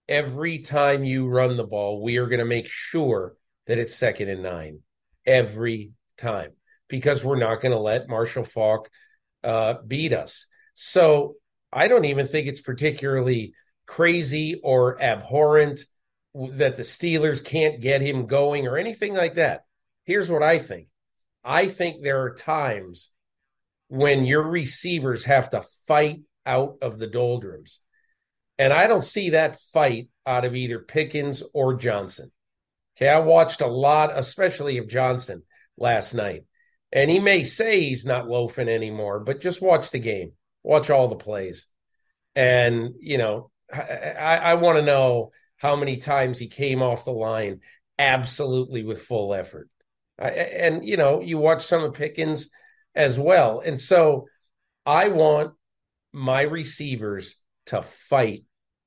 [0.08, 3.36] every time you run the ball, we are going to make sure
[3.68, 4.80] that it's second and nine
[5.26, 6.52] every time
[6.88, 8.90] because we're not going to let Marshall Faulk
[9.44, 10.48] uh, beat us.
[10.76, 11.36] So
[11.74, 13.54] I don't even think it's particularly
[13.86, 15.82] crazy or abhorrent
[16.34, 19.66] that the Steelers can't get him going or anything like that.
[20.06, 20.88] Here's what I think
[21.44, 23.10] I think there are times
[23.88, 27.80] when your receivers have to fight out of the doldrums.
[28.58, 32.32] And I don't see that fight out of either Pickens or Johnson.
[32.96, 35.44] Okay, I watched a lot, especially of Johnson
[35.78, 36.46] last night.
[36.92, 41.08] And he may say he's not loafing anymore, but just watch the game, watch all
[41.08, 41.68] the plays.
[42.36, 47.12] And, you know, I, I want to know how many times he came off the
[47.12, 47.62] line
[47.98, 49.71] absolutely with full effort.
[50.30, 52.50] And, you know, you watch some of Pickens
[52.96, 53.62] as well.
[53.62, 54.28] And so
[54.86, 55.54] I want
[56.14, 58.44] my receivers to fight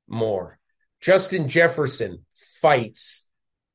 [0.08, 0.58] more.
[1.00, 2.24] Justin Jefferson
[2.60, 3.26] fights.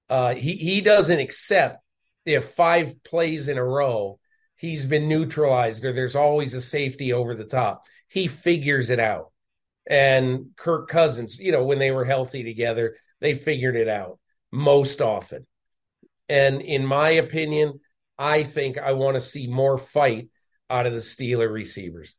[0.10, 1.78] Uh, he he doesn't accept
[2.26, 4.20] if five plays in a row
[4.60, 7.88] he's been neutralized or there's always a safety over the top.
[8.08, 9.32] He figures it out.
[9.90, 14.20] And Kirk Cousins, you know, when they were healthy together, they figured it out
[14.52, 15.48] most often.
[16.30, 17.80] And in my opinion,
[18.18, 20.30] I think I want to see more fight
[20.70, 22.16] out of the Steeler receivers.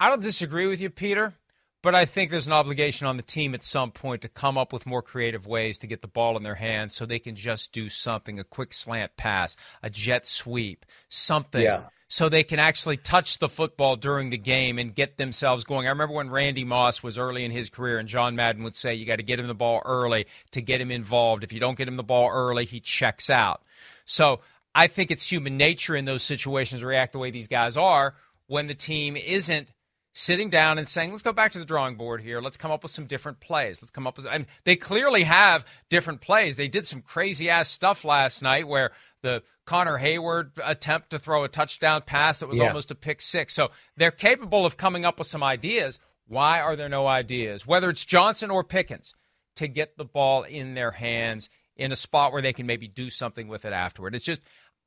[0.00, 1.34] I don't disagree with you, Peter.
[1.82, 4.72] But I think there's an obligation on the team at some point to come up
[4.72, 7.72] with more creative ways to get the ball in their hands so they can just
[7.72, 11.62] do something a quick slant pass, a jet sweep, something.
[11.62, 11.86] Yeah.
[12.12, 15.86] So they can actually touch the football during the game and get themselves going.
[15.86, 18.92] I remember when Randy Moss was early in his career, and John Madden would say,
[18.92, 21.42] You got to get him the ball early to get him involved.
[21.42, 23.62] If you don't get him the ball early, he checks out.
[24.04, 24.40] So
[24.74, 28.14] I think it's human nature in those situations to react the way these guys are
[28.46, 29.72] when the team isn't
[30.12, 32.42] sitting down and saying, let's go back to the drawing board here.
[32.42, 33.80] Let's come up with some different plays.
[33.80, 36.56] Let's come up with, I mean, they clearly have different plays.
[36.56, 38.90] They did some crazy ass stuff last night where
[39.22, 42.68] the Connor Heyward attempt to throw a touchdown pass that was yeah.
[42.68, 43.54] almost a pick six.
[43.54, 45.98] So they're capable of coming up with some ideas.
[46.26, 49.14] Why are there no ideas, whether it's Johnson or Pickens,
[49.56, 53.10] to get the ball in their hands in a spot where they can maybe do
[53.10, 54.14] something with it afterward?
[54.14, 54.42] It's just,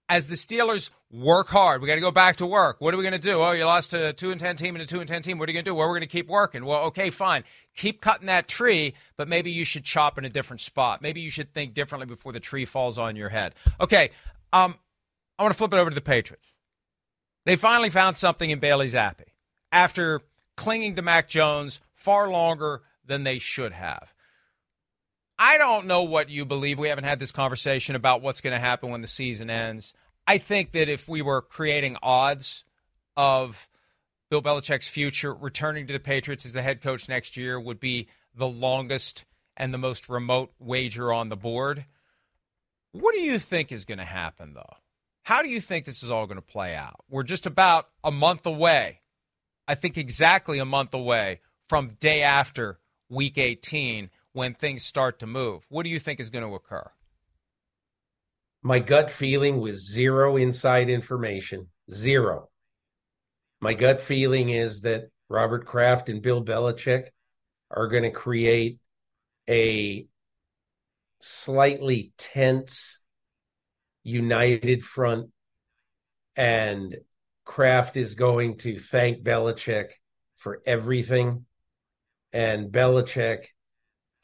[0.08, 2.80] as the Steelers work hard, we got to go back to work.
[2.80, 3.41] What are we going to do?
[3.41, 5.38] Oh, you lost to a two and ten team and a two and ten team.
[5.38, 5.76] What are you going to do?
[5.76, 6.65] Well, we're going to keep working.
[6.65, 7.44] Well, okay, fine.
[7.76, 11.02] Keep cutting that tree, but maybe you should chop in a different spot.
[11.02, 13.56] Maybe you should think differently before the tree falls on your head.
[13.80, 14.12] Okay,
[14.54, 14.76] um,
[15.39, 16.54] I want to flip it over to the Patriots.
[17.46, 19.26] They finally found something in Bailey Zappe
[19.72, 20.22] after
[20.56, 24.13] clinging to Mac Jones far longer than they should have.
[25.38, 26.80] I don't know what you believe.
[26.80, 29.93] We haven't had this conversation about what's going to happen when the season ends.
[30.28, 32.63] I think that if we were creating odds
[33.17, 33.67] of
[34.30, 38.08] Bill Belichick's future, returning to the Patriots as the head coach next year would be
[38.34, 39.26] the longest
[39.58, 41.86] and the most remote wager on the board.
[42.91, 44.78] What do you think is going to happen, though?
[45.24, 47.04] How do you think this is all going to play out?
[47.10, 49.02] We're just about a month away.
[49.67, 55.26] I think exactly a month away from day after week 18 when things start to
[55.26, 55.65] move.
[55.69, 56.91] What do you think is going to occur?
[58.62, 62.50] My gut feeling was zero inside information, zero.
[63.62, 67.06] My gut feeling is that Robert Kraft and Bill Belichick
[67.71, 68.80] are going to create
[69.50, 70.06] a
[71.21, 73.00] slightly tense,
[74.04, 75.30] united front,
[76.36, 76.93] and
[77.45, 79.91] Kraft is going to thank Belichick
[80.36, 81.45] for everything.
[82.34, 83.45] And Belichick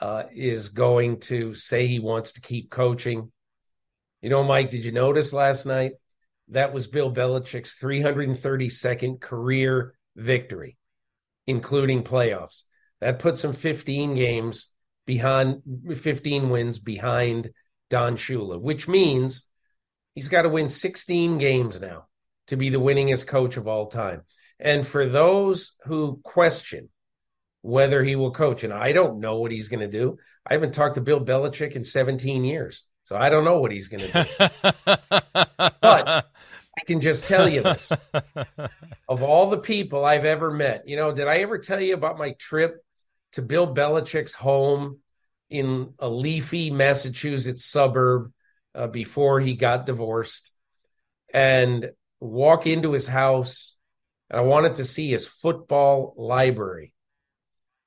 [0.01, 3.31] uh, is going to say he wants to keep coaching.
[4.21, 5.93] You know, Mike, did you notice last night?
[6.49, 10.77] That was Bill Belichick's 332nd career victory,
[11.47, 12.63] including playoffs.
[12.99, 14.69] That puts him 15 games
[15.05, 15.61] behind,
[15.95, 17.51] 15 wins behind
[17.89, 19.45] Don Shula, which means
[20.15, 22.07] he's got to win 16 games now
[22.47, 24.23] to be the winningest coach of all time.
[24.59, 26.89] And for those who question
[27.61, 28.63] whether he will coach.
[28.63, 30.17] And I don't know what he's going to do.
[30.45, 32.83] I haven't talked to Bill Belichick in 17 years.
[33.03, 34.71] So I don't know what he's going to do.
[35.81, 37.91] but I can just tell you this.
[39.09, 42.17] of all the people I've ever met, you know, did I ever tell you about
[42.17, 42.83] my trip
[43.33, 44.99] to Bill Belichick's home
[45.49, 48.31] in a leafy Massachusetts suburb
[48.73, 50.51] uh, before he got divorced
[51.33, 53.77] and walk into his house
[54.31, 56.93] and I wanted to see his football library.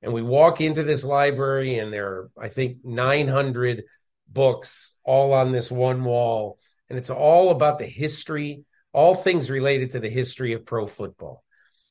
[0.05, 3.84] And we walk into this library, and there are, I think, 900
[4.28, 6.59] books all on this one wall.
[6.90, 11.42] And it's all about the history, all things related to the history of pro football.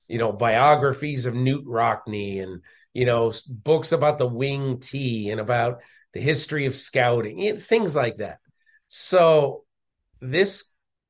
[0.07, 2.61] You know, biographies of Knute Rockney and,
[2.93, 5.81] you know, books about the wing T and about
[6.13, 8.37] the history of scouting, things like that.
[8.89, 9.63] So
[10.21, 10.65] this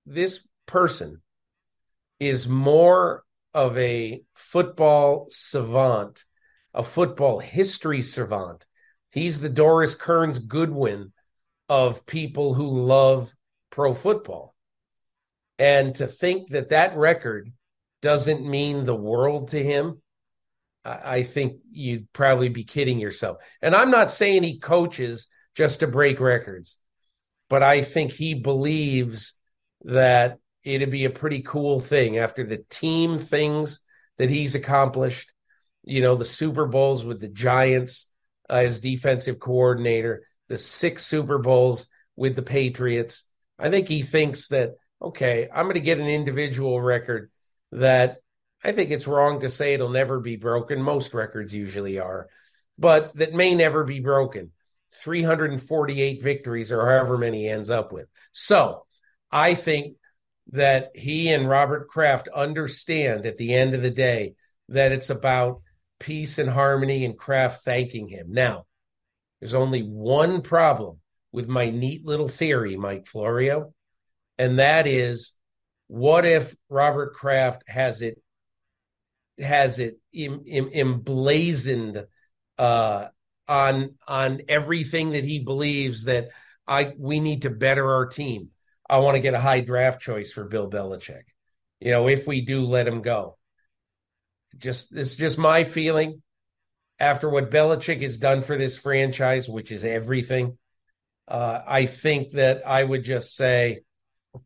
[0.06, 1.22] this person
[2.20, 3.24] is more
[3.54, 6.24] of a football savant,
[6.74, 8.66] a football history savant.
[9.12, 11.14] He's the Doris Kearns Goodwin
[11.70, 13.34] of people who love
[13.70, 14.56] pro football.
[15.60, 17.52] And to think that that record
[18.02, 20.02] doesn't mean the world to him,
[20.86, 23.38] I think you'd probably be kidding yourself.
[23.62, 26.78] And I'm not saying he coaches just to break records,
[27.50, 29.36] but I think he believes
[29.86, 33.80] that it'd be a pretty cool thing after the team things
[34.18, 35.32] that he's accomplished.
[35.84, 38.08] You know, the Super Bowls with the Giants
[38.50, 43.26] uh, as defensive coordinator, the six Super Bowls with the Patriots.
[43.60, 44.72] I think he thinks that,
[45.02, 47.32] okay, I'm going to get an individual record
[47.72, 48.18] that
[48.64, 50.82] I think it's wrong to say it'll never be broken.
[50.82, 52.28] Most records usually are,
[52.78, 54.52] but that may never be broken.
[55.02, 58.08] 348 victories or however many he ends up with.
[58.32, 58.86] So
[59.32, 59.98] I think
[60.52, 64.36] that he and Robert Kraft understand at the end of the day
[64.70, 65.62] that it's about
[66.04, 68.28] peace and harmony and Kraft thanking him.
[68.30, 68.66] Now,
[69.39, 70.99] there's only one problem
[71.32, 73.74] with my neat little theory, Mike Florio,
[74.38, 75.36] and that is
[75.88, 78.22] what if Robert Kraft has it
[79.39, 82.06] has it em, em, emblazoned
[82.58, 83.08] uh,
[83.47, 86.30] on on everything that he believes that
[86.68, 88.49] I we need to better our team.
[88.89, 91.24] I want to get a high draft choice for Bill Belichick.
[91.80, 93.38] You know, if we do let him go.
[94.58, 96.22] Just it's just my feeling
[96.99, 100.58] after what Belichick has done for this franchise, which is everything.
[101.28, 103.82] Uh, I think that I would just say,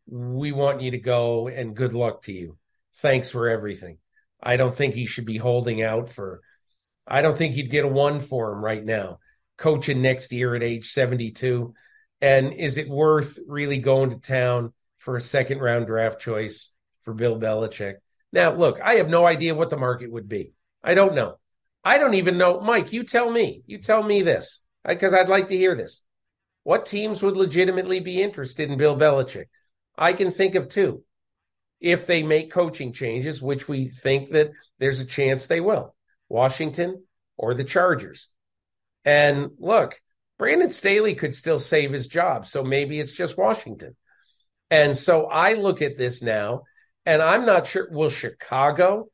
[0.07, 2.57] we want you to go and good luck to you.
[2.97, 3.99] Thanks for everything.
[4.41, 6.41] I don't think he should be holding out for.
[7.07, 9.19] I don't think he'd get a one for him right now.
[9.57, 11.73] Coaching next year at age 72.
[12.21, 17.13] And is it worth really going to town for a second round draft choice for
[17.13, 17.95] Bill Belichick?
[18.31, 20.51] Now, look, I have no idea what the market would be.
[20.83, 21.37] I don't know.
[21.83, 22.59] I don't even know.
[22.59, 23.63] Mike, you tell me.
[23.65, 26.01] You tell me this because I'd like to hear this.
[26.63, 29.45] What teams would legitimately be interested in Bill Belichick?
[29.97, 31.03] I can think of two
[31.79, 35.95] if they make coaching changes, which we think that there's a chance they will
[36.29, 37.03] Washington
[37.37, 38.27] or the Chargers.
[39.05, 40.01] And look,
[40.37, 42.45] Brandon Staley could still save his job.
[42.45, 43.95] So maybe it's just Washington.
[44.69, 46.63] And so I look at this now,
[47.07, 47.87] and I'm not sure.
[47.89, 49.07] Will Chicago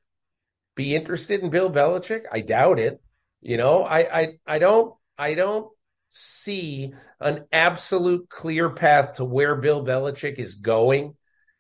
[0.76, 2.24] be interested in Bill Belichick?
[2.32, 3.00] I doubt it.
[3.40, 5.70] You know, I I I don't I don't
[6.10, 11.16] see an absolute clear path to where Bill Belichick is going.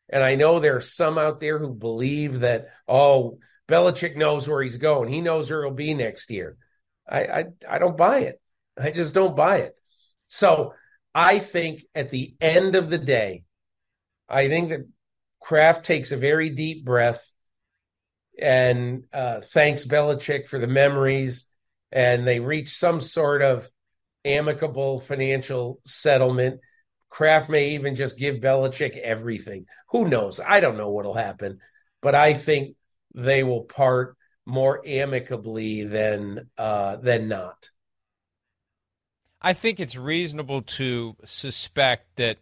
[0.09, 4.61] And I know there are some out there who believe that, oh, Belichick knows where
[4.61, 5.09] he's going.
[5.09, 6.57] He knows where he'll be next year.
[7.07, 8.41] I, I, I don't buy it.
[8.79, 9.75] I just don't buy it.
[10.29, 10.73] So
[11.13, 13.43] I think at the end of the day,
[14.27, 14.81] I think that
[15.43, 17.29] Kraft takes a very deep breath
[18.39, 21.45] and uh, thanks Belichick for the memories,
[21.91, 23.69] and they reach some sort of
[24.25, 26.59] amicable financial settlement.
[27.09, 29.65] Kraft may even just give Belichick everything.
[29.89, 30.39] Who knows?
[30.39, 31.59] I don't know what'll happen,
[32.01, 32.75] but I think
[33.13, 34.15] they will part
[34.45, 37.69] more amicably than uh, than not.
[39.41, 42.37] I think it's reasonable to suspect that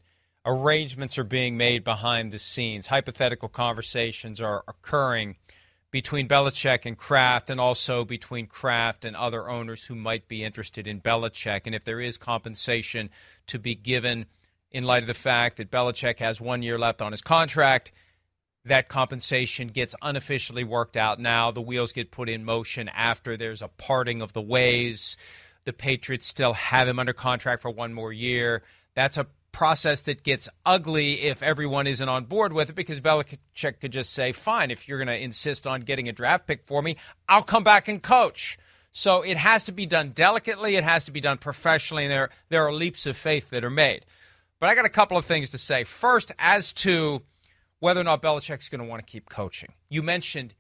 [0.46, 2.88] arrangements are being made behind the scenes.
[2.88, 5.38] Hypothetical conversations are occurring
[5.92, 10.88] between Belichick and Kraft, and also between Kraft and other owners who might be interested
[10.88, 11.62] in Belichick.
[11.66, 13.10] And if there is compensation
[13.48, 14.26] to be given
[14.72, 17.92] in light of the fact that Belichick has one year left on his contract,
[18.64, 21.52] that compensation gets unofficially worked out now.
[21.52, 25.18] The wheels get put in motion after there's a parting of the ways
[25.66, 28.64] the Patriots still have him under contract for one more year.
[28.96, 33.80] That's a process that gets ugly if everyone isn't on board with it because Belichick
[33.80, 36.82] could just say, fine, if you're going to insist on getting a draft pick for
[36.82, 36.98] me,
[37.28, 38.58] I'll come back and coach.
[38.92, 42.30] So it has to be done delicately, it has to be done professionally, and there,
[42.50, 44.06] there are leaps of faith that are made.
[44.60, 45.84] But I got a couple of things to say.
[45.86, 47.22] First, as to
[47.80, 49.74] whether or not Belichick's going to want to keep coaching.
[49.90, 50.54] You mentioned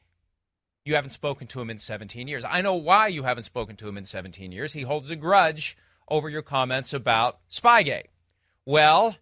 [0.83, 2.43] you haven't spoken to him in 17 years.
[2.47, 4.73] I know why you haven't spoken to him in 17 years.
[4.73, 5.77] He holds a grudge
[6.09, 8.07] over your comments about Spygate.
[8.71, 9.17] Well,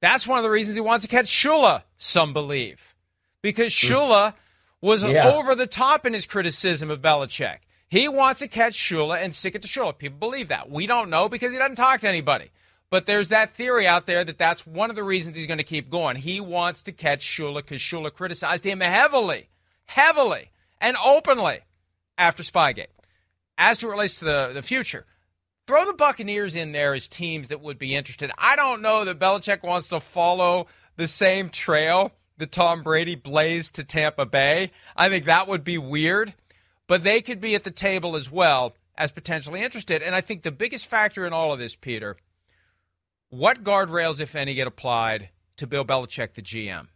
[0.00, 2.96] that's one of the reasons he wants to catch Shula, some believe.
[3.40, 3.86] Because hmm.
[3.86, 4.34] Shula
[4.80, 5.28] was yeah.
[5.28, 7.58] over the top in his criticism of Belichick.
[7.88, 9.96] He wants to catch Shula and stick it to Shula.
[9.96, 10.68] People believe that.
[10.68, 12.50] We don't know because he doesn't talk to anybody.
[12.90, 15.64] But there's that theory out there that that's one of the reasons he's going to
[15.64, 16.16] keep going.
[16.16, 19.50] He wants to catch Shula because Shula criticized him heavily,
[19.84, 21.60] heavily, and openly
[22.18, 22.88] after Spygate.
[23.56, 25.06] As to relates to the, the future,
[25.66, 28.30] throw the Buccaneers in there as teams that would be interested.
[28.38, 33.74] I don't know that Belichick wants to follow the same trail that Tom Brady blazed
[33.76, 34.70] to Tampa Bay.
[34.96, 36.34] I think that would be weird,
[36.86, 40.02] but they could be at the table as well as potentially interested.
[40.02, 42.16] And I think the biggest factor in all of this, Peter,
[43.30, 46.88] what guardrails, if any, get applied to Bill Belichick, the GM?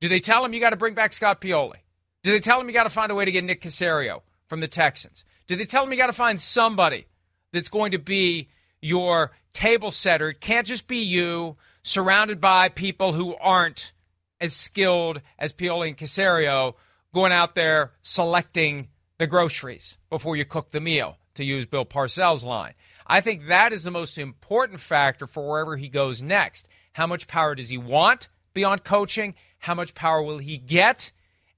[0.00, 1.78] Do they tell him you got to bring back Scott Pioli?
[2.22, 4.60] Do they tell him you got to find a way to get Nick Caserio from
[4.60, 5.24] the Texans?
[5.46, 7.06] Do they tell him you got to find somebody
[7.52, 8.48] that's going to be
[8.80, 10.30] your table setter?
[10.30, 13.92] It can't just be you surrounded by people who aren't
[14.40, 16.74] as skilled as Pioli and Caserio
[17.12, 18.88] going out there selecting
[19.18, 22.74] the groceries before you cook the meal, to use Bill Parcells' line.
[23.06, 26.68] I think that is the most important factor for wherever he goes next.
[26.92, 29.34] How much power does he want beyond coaching?
[29.58, 31.12] How much power will he get?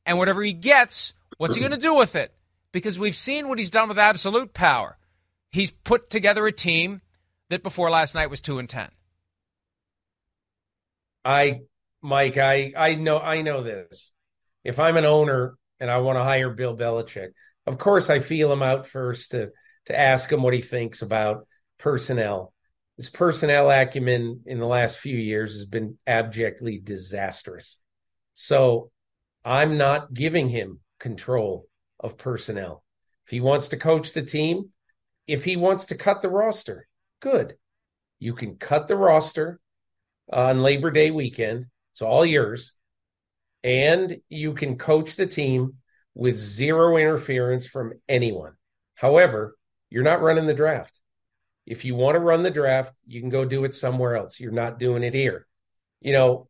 [0.06, 2.32] And whatever he gets, what's he going to do with it?
[2.72, 4.96] Because we've seen what he's done with absolute power.
[5.50, 7.00] He's put together a team
[7.48, 8.88] that before last night was 2 and 10.
[11.24, 11.60] I
[12.02, 14.12] Mike, I I know I know this.
[14.64, 17.30] If I'm an owner and I want to hire Bill Belichick,
[17.66, 19.50] of course I feel him out first to
[19.86, 21.46] to ask him what he thinks about
[21.78, 22.54] personnel.
[22.96, 27.80] His personnel acumen in the last few years has been abjectly disastrous.
[28.34, 28.90] So
[29.44, 31.66] I'm not giving him control
[31.98, 32.84] of personnel.
[33.24, 34.70] If he wants to coach the team,
[35.30, 36.88] if he wants to cut the roster,
[37.20, 37.54] good.
[38.18, 39.60] You can cut the roster
[40.32, 41.66] on Labor Day weekend.
[41.92, 42.72] It's all yours.
[43.62, 45.76] And you can coach the team
[46.16, 48.54] with zero interference from anyone.
[48.96, 49.56] However,
[49.88, 50.98] you're not running the draft.
[51.64, 54.40] If you want to run the draft, you can go do it somewhere else.
[54.40, 55.46] You're not doing it here.
[56.00, 56.48] You know,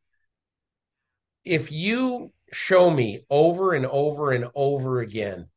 [1.45, 5.49] if you show me over and over and over again,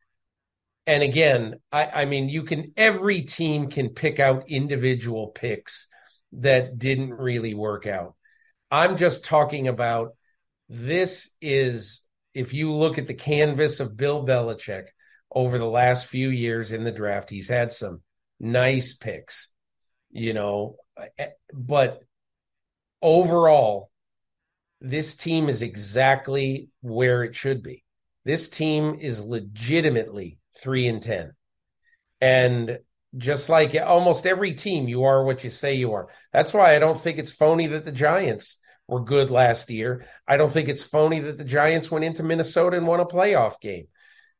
[0.85, 5.87] and again, I, I mean, you can, every team can pick out individual picks
[6.33, 8.15] that didn't really work out.
[8.69, 10.15] I'm just talking about
[10.67, 12.01] this is,
[12.33, 14.87] if you look at the canvas of Bill Belichick,
[15.33, 17.29] over the last few years in the draft.
[17.29, 18.01] He's had some
[18.39, 19.49] nice picks,
[20.11, 20.77] you know,
[21.17, 22.01] eh, but
[23.01, 23.89] overall,
[24.79, 27.83] this team is exactly where it should be.
[28.25, 31.33] This team is legitimately three and 10.
[32.21, 32.79] And
[33.17, 36.07] just like almost every team, you are what you say you are.
[36.31, 40.05] That's why I don't think it's phony that the Giants were good last year.
[40.27, 43.59] I don't think it's phony that the Giants went into Minnesota and won a playoff
[43.59, 43.87] game.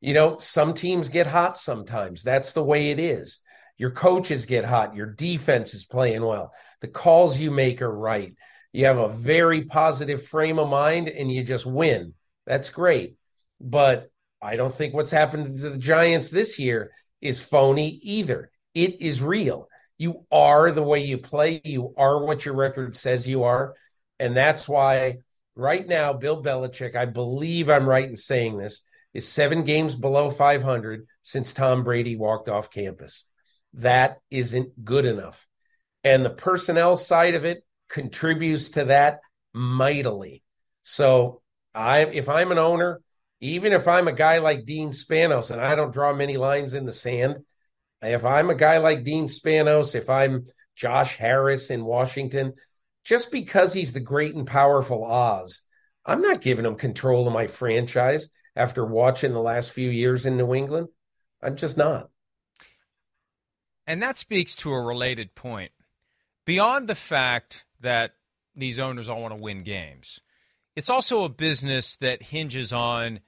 [0.01, 2.23] You know, some teams get hot sometimes.
[2.23, 3.39] That's the way it is.
[3.77, 4.95] Your coaches get hot.
[4.95, 6.51] Your defense is playing well.
[6.81, 8.33] The calls you make are right.
[8.71, 12.13] You have a very positive frame of mind and you just win.
[12.45, 13.15] That's great.
[13.61, 14.09] But
[14.43, 16.91] I don't think what's happened to the Giants this year
[17.21, 18.51] is phony either.
[18.73, 19.69] It is real.
[19.97, 23.73] You are the way you play, you are what your record says you are.
[24.19, 25.19] And that's why
[25.55, 28.83] right now, Bill Belichick, I believe I'm right in saying this,
[29.13, 33.25] is seven games below 500 since Tom Brady walked off campus.
[33.75, 35.47] That isn't good enough.
[36.03, 39.19] And the personnel side of it contributes to that
[39.53, 40.43] mightily.
[40.81, 41.41] So
[41.73, 43.01] I if I'm an owner,
[43.43, 46.85] even if I'm a guy like Dean Spanos and I don't draw many lines in
[46.85, 47.39] the sand,
[48.01, 50.45] if I'm a guy like Dean Spanos, if I'm
[50.77, 52.53] Josh Harris in Washington,
[53.03, 55.59] just because he's the great and powerful Oz,
[56.05, 60.37] I'm not giving him control of my franchise after watching the last few years in
[60.37, 60.87] New England.
[61.41, 62.09] I'm just not.
[63.85, 65.73] And that speaks to a related point.
[66.45, 68.11] Beyond the fact that
[68.55, 70.21] these owners all want to win games,
[70.77, 73.19] it's also a business that hinges on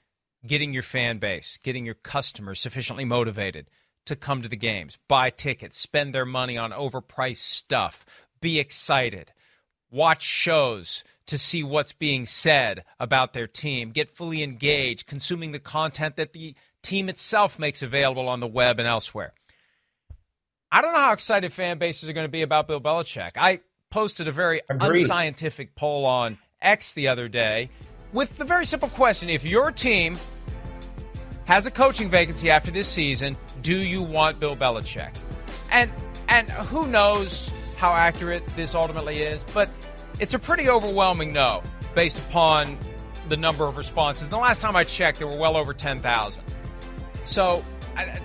[0.47, 3.69] getting your fan base, getting your customers sufficiently motivated
[4.05, 8.05] to come to the games, buy tickets, spend their money on overpriced stuff,
[8.39, 9.31] be excited,
[9.89, 15.59] watch shows, to see what's being said about their team, get fully engaged, consuming the
[15.59, 19.33] content that the team itself makes available on the web and elsewhere.
[20.71, 23.31] I don't know how excited fan bases are going to be about Bill Belichick.
[23.37, 25.01] I posted a very Agreed.
[25.01, 27.69] unscientific poll on X the other day
[28.13, 30.17] with the very simple question if your team
[31.45, 35.13] has a coaching vacancy after this season, do you want Bill Belichick?
[35.71, 35.91] And
[36.27, 39.69] and who knows how accurate this ultimately is, but
[40.19, 41.61] it's a pretty overwhelming no
[41.93, 42.77] based upon
[43.29, 44.29] the number of responses.
[44.29, 46.43] The last time I checked, there were well over 10,000.
[47.23, 47.63] So
[47.95, 48.19] I,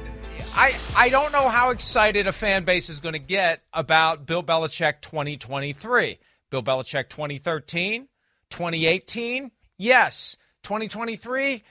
[0.55, 4.43] I, I don't know how excited a fan base is going to get about Bill
[4.43, 6.19] Belichick 2023.
[6.51, 8.09] Bill Belichick 2013,
[8.51, 10.37] 2018, yes.
[10.63, 11.63] 2023,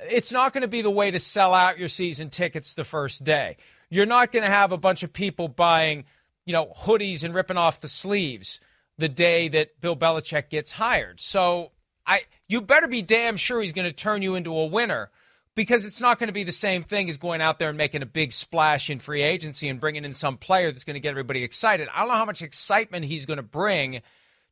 [0.00, 3.24] it's not going to be the way to sell out your season tickets the first
[3.24, 3.56] day.
[3.90, 6.04] You're not going to have a bunch of people buying,
[6.44, 8.60] you know, hoodies and ripping off the sleeves
[8.98, 11.20] the day that Bill Belichick gets hired.
[11.20, 11.72] So
[12.06, 15.10] I you better be damn sure he's going to turn you into a winner
[15.54, 18.02] because it's not going to be the same thing as going out there and making
[18.02, 21.10] a big splash in free agency and bringing in some player that's going to get
[21.10, 21.88] everybody excited.
[21.92, 24.02] I don't know how much excitement he's going to bring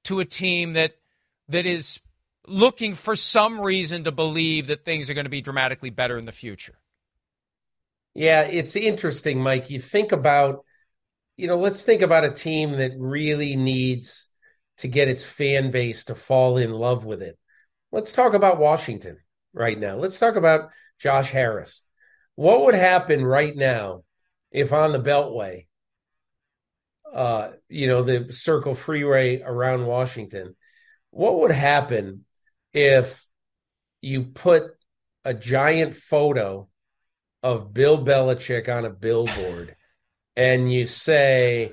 [0.05, 0.97] to a team that
[1.49, 2.01] that is
[2.47, 6.24] looking for some reason to believe that things are going to be dramatically better in
[6.24, 6.78] the future.
[8.14, 9.70] Yeah, it's interesting, Mike.
[9.70, 10.64] You think about,
[11.36, 14.28] you know, let's think about a team that really needs
[14.78, 17.38] to get its fan base to fall in love with it.
[17.92, 19.18] Let's talk about Washington
[19.53, 19.97] right now.
[19.97, 21.82] Let's talk about Josh Harris.
[22.34, 24.05] What would happen right now
[24.51, 25.66] if on the Beltway,
[27.12, 30.55] uh, you know, the Circle Freeway around Washington,
[31.11, 32.26] what would happen
[32.77, 33.24] if
[34.03, 34.64] you put
[35.24, 36.68] a giant photo
[37.43, 39.74] of Bill Belichick on a billboard
[40.37, 41.70] and you say,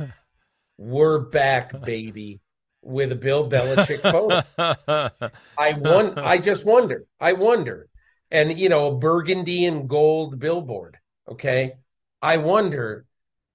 [0.77, 2.39] We're back, baby
[2.83, 4.43] with a Bill Belichick photo.
[5.57, 6.19] I won.
[6.19, 7.05] I just wonder.
[7.19, 7.87] I wonder,
[8.29, 10.97] and you know, a burgundy and gold billboard.
[11.29, 11.73] Okay,
[12.21, 13.05] I wonder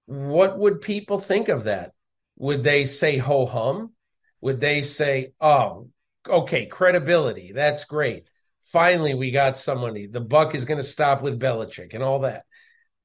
[0.07, 1.93] what would people think of that.
[2.39, 3.93] Would they say ho hum?
[4.41, 5.89] Would they say, oh,
[6.29, 7.53] okay, credibility?
[7.53, 8.29] That's great.
[8.63, 10.07] Finally, we got somebody.
[10.07, 12.45] The buck is going to stop with Belichick and all that.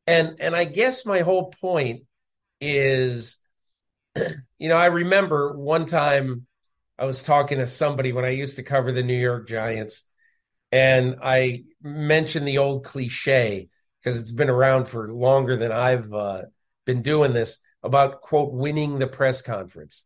[0.06, 2.04] And and I guess my whole point
[2.60, 3.38] is
[4.60, 6.46] you know, I remember one time
[6.98, 10.04] I was talking to somebody when I used to cover the New York Giants,
[10.72, 13.70] and I mentioned the old cliche
[14.00, 16.44] because it's been around for longer than I've uh,
[16.86, 20.06] been doing this about quote winning the press conference,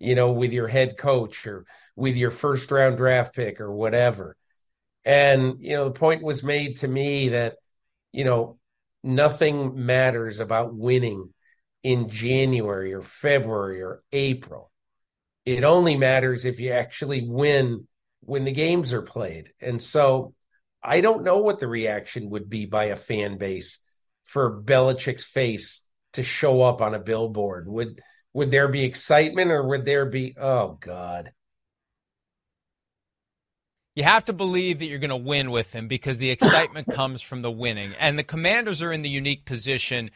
[0.00, 4.36] you know, with your head coach or with your first round draft pick or whatever.
[5.04, 7.56] And you know, the point was made to me that
[8.12, 8.58] you know
[9.04, 11.32] nothing matters about winning
[11.82, 14.70] in January or February or April.
[15.44, 17.86] It only matters if you actually win
[18.20, 19.52] when the games are played.
[19.60, 20.34] And so
[20.82, 23.78] I don't know what the reaction would be by a fan base
[24.24, 25.82] for Belichick's face
[26.14, 27.68] to show up on a billboard.
[27.68, 28.00] Would
[28.34, 31.32] would there be excitement or would there be oh god?
[33.96, 37.22] You have to believe that you're going to win with him because the excitement comes
[37.22, 37.92] from the winning.
[37.98, 40.10] And the Commanders are in the unique position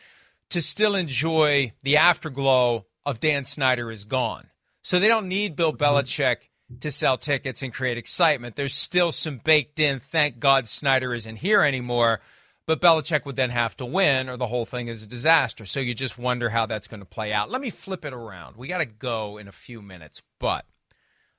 [0.51, 4.47] to still enjoy the afterglow of Dan Snyder is gone.
[4.83, 5.83] So they don't need Bill mm-hmm.
[5.83, 6.49] Belichick
[6.81, 8.57] to sell tickets and create excitement.
[8.57, 12.21] There's still some baked in, thank God Snyder isn't here anymore.
[12.67, 15.67] But Belichick would then have to win, or the whole thing is a disaster.
[15.67, 17.51] So you just wonder how that's going to play out.
[17.51, 18.57] Let me flip it around.
[18.57, 20.65] We got to go in a few minutes, but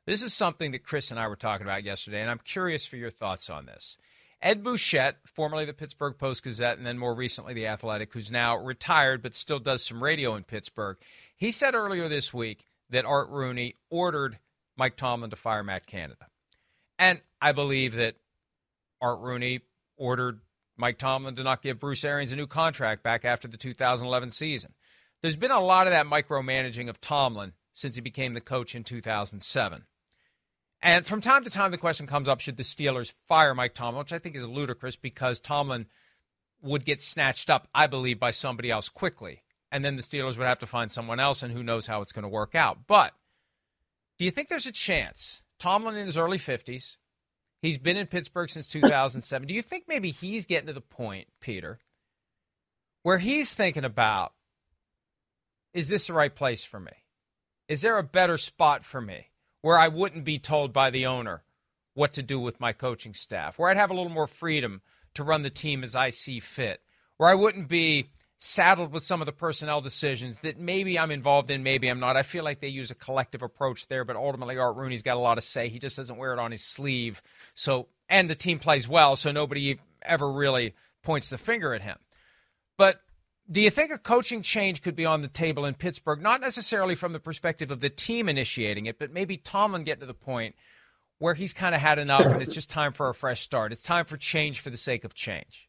[0.05, 2.97] this is something that Chris and I were talking about yesterday, and I'm curious for
[2.97, 3.97] your thoughts on this.
[4.41, 8.55] Ed Bouchette, formerly the Pittsburgh Post Gazette and then more recently the Athletic, who's now
[8.57, 10.97] retired but still does some radio in Pittsburgh,
[11.35, 14.37] he said earlier this week that Art Rooney ordered
[14.77, 16.27] Mike Tomlin to fire Matt Canada.
[16.99, 18.15] And I believe that
[19.01, 19.61] Art Rooney
[19.97, 20.41] ordered
[20.77, 24.73] Mike Tomlin did not give Bruce Arians a new contract back after the 2011 season.
[25.21, 28.83] There's been a lot of that micromanaging of Tomlin since he became the coach in
[28.83, 29.85] 2007.
[30.81, 33.99] And from time to time, the question comes up should the Steelers fire Mike Tomlin,
[33.99, 35.87] which I think is ludicrous because Tomlin
[36.61, 39.43] would get snatched up, I believe, by somebody else quickly.
[39.71, 42.11] And then the Steelers would have to find someone else, and who knows how it's
[42.11, 42.87] going to work out.
[42.87, 43.13] But
[44.17, 45.43] do you think there's a chance?
[45.59, 46.97] Tomlin in his early 50s,
[47.65, 49.47] he's been in Pittsburgh since 2007.
[49.47, 51.79] do you think maybe he's getting to the point, Peter,
[53.03, 54.33] where he's thinking about
[55.73, 56.91] is this the right place for me?
[57.67, 59.31] Is there a better spot for me?
[59.65, 61.41] where I wouldn't be told by the owner
[61.95, 64.83] what to do with my coaching staff, where I'd have a little more freedom
[65.15, 66.81] to run the team as I see fit,
[67.17, 68.11] where I wouldn't be
[68.45, 72.15] saddled with some of the personnel decisions that maybe I'm involved in, maybe I'm not.
[72.15, 75.19] I feel like they use a collective approach there, but ultimately Art Rooney's got a
[75.19, 75.67] lot to say.
[75.67, 77.21] He just doesn't wear it on his sleeve.
[77.55, 81.97] So, and the team plays well, so nobody ever really points the finger at him.
[82.77, 83.01] But
[83.49, 86.95] do you think a coaching change could be on the table in Pittsburgh, not necessarily
[86.95, 90.55] from the perspective of the team initiating it, but maybe Tomlin getting to the point
[91.17, 93.71] where he's kind of had enough and it's just time for a fresh start?
[93.71, 95.67] It's time for change for the sake of change.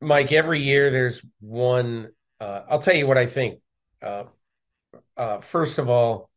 [0.00, 2.08] Mike, every year there's one.
[2.40, 3.60] Uh, I'll tell you what I think.
[4.02, 4.24] Uh,
[5.16, 6.30] uh, first of all,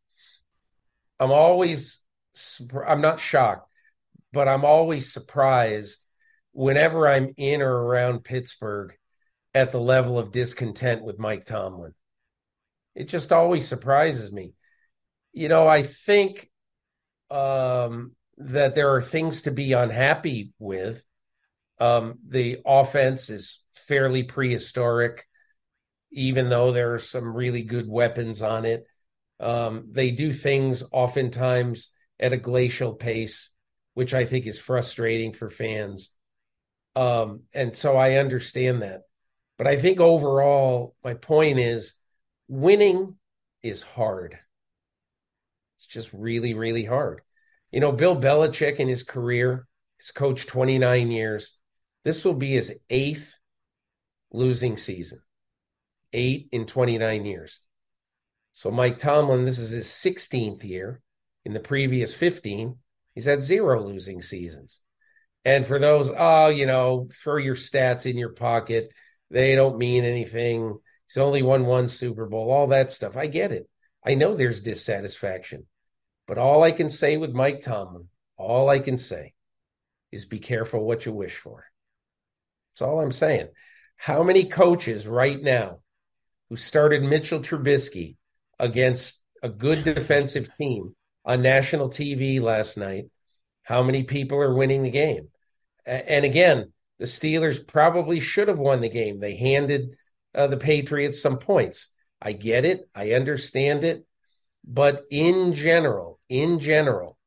[1.20, 2.02] I'm always
[2.86, 3.70] I'm not shocked,
[4.32, 6.06] but I'm always surprised
[6.52, 8.96] whenever I'm in or around Pittsburgh
[9.54, 11.94] at the level of discontent with Mike Tomlin.
[12.96, 14.54] It just always surprises me.
[15.34, 16.50] You know, I think
[17.30, 21.04] um, that there are things to be unhappy with.
[21.80, 25.26] Um, the offense is fairly prehistoric,
[26.12, 28.86] even though there are some really good weapons on it.
[29.40, 33.52] Um, they do things oftentimes at a glacial pace,
[33.94, 36.10] which I think is frustrating for fans.
[36.96, 39.02] Um, and so I understand that.
[39.58, 41.96] But I think overall, my point is
[42.48, 43.16] winning
[43.64, 44.38] is hard.
[45.78, 47.22] It's just really, really hard.
[47.72, 49.68] You know, Bill Belichick in his career
[50.00, 51.57] has coached 29 years.
[52.04, 53.38] This will be his eighth
[54.32, 55.20] losing season,
[56.14, 57.62] eight in 29 years.
[58.54, 61.02] So Mike Tomlin, this is his 16th year.
[61.46, 62.76] In the previous 15,
[63.14, 64.82] he's had zero losing seasons.
[65.46, 68.92] And for those, oh, you know, throw your stats in your pocket.
[69.30, 70.78] They don't mean anything.
[71.08, 73.16] He's only won one Super Bowl, all that stuff.
[73.16, 73.70] I get it.
[74.06, 75.66] I know there's dissatisfaction.
[76.28, 79.34] But all I can say with Mike Tomlin, all I can say
[80.12, 81.64] is be careful what you wish for.
[82.78, 83.48] That's all I'm saying.
[83.96, 85.80] How many coaches right now
[86.50, 88.18] who started Mitchell Trubisky
[88.60, 93.06] against a good defensive team on national TV last night.
[93.64, 95.28] How many people are winning the game?
[95.86, 99.20] And again, the Steelers probably should have won the game.
[99.20, 99.96] They handed
[100.34, 101.90] uh, the Patriots some points.
[102.22, 102.90] I get it.
[102.96, 104.06] I understand it.
[104.66, 107.18] But in general, in general,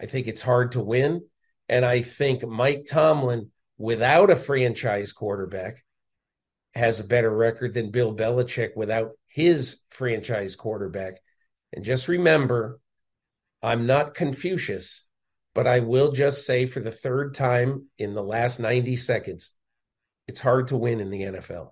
[0.00, 1.22] I think it's hard to win.
[1.68, 3.50] And I think Mike Tomlin,
[3.80, 5.82] without a franchise quarterback,
[6.74, 11.14] has a better record than Bill Belichick without his franchise quarterback.
[11.72, 12.78] And just remember,
[13.62, 15.06] I'm not Confucius,
[15.54, 19.54] but I will just say for the third time in the last 90 seconds,
[20.28, 21.70] it's hard to win in the NFL.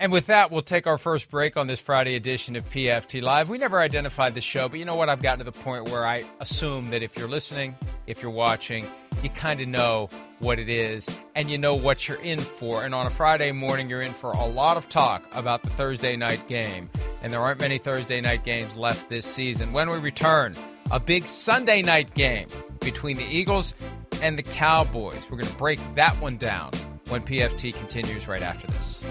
[0.00, 3.48] And with that, we'll take our first break on this Friday edition of PFT Live.
[3.48, 5.08] We never identified the show, but you know what?
[5.08, 7.74] I've gotten to the point where I assume that if you're listening,
[8.06, 8.86] if you're watching,
[9.24, 12.84] you kind of know what it is and you know what you're in for.
[12.84, 16.14] And on a Friday morning, you're in for a lot of talk about the Thursday
[16.14, 16.88] night game.
[17.20, 19.72] And there aren't many Thursday night games left this season.
[19.72, 20.54] When we return,
[20.92, 22.46] a big Sunday night game
[22.78, 23.74] between the Eagles
[24.22, 25.28] and the Cowboys.
[25.28, 26.70] We're going to break that one down
[27.08, 29.04] when PFT continues right after this.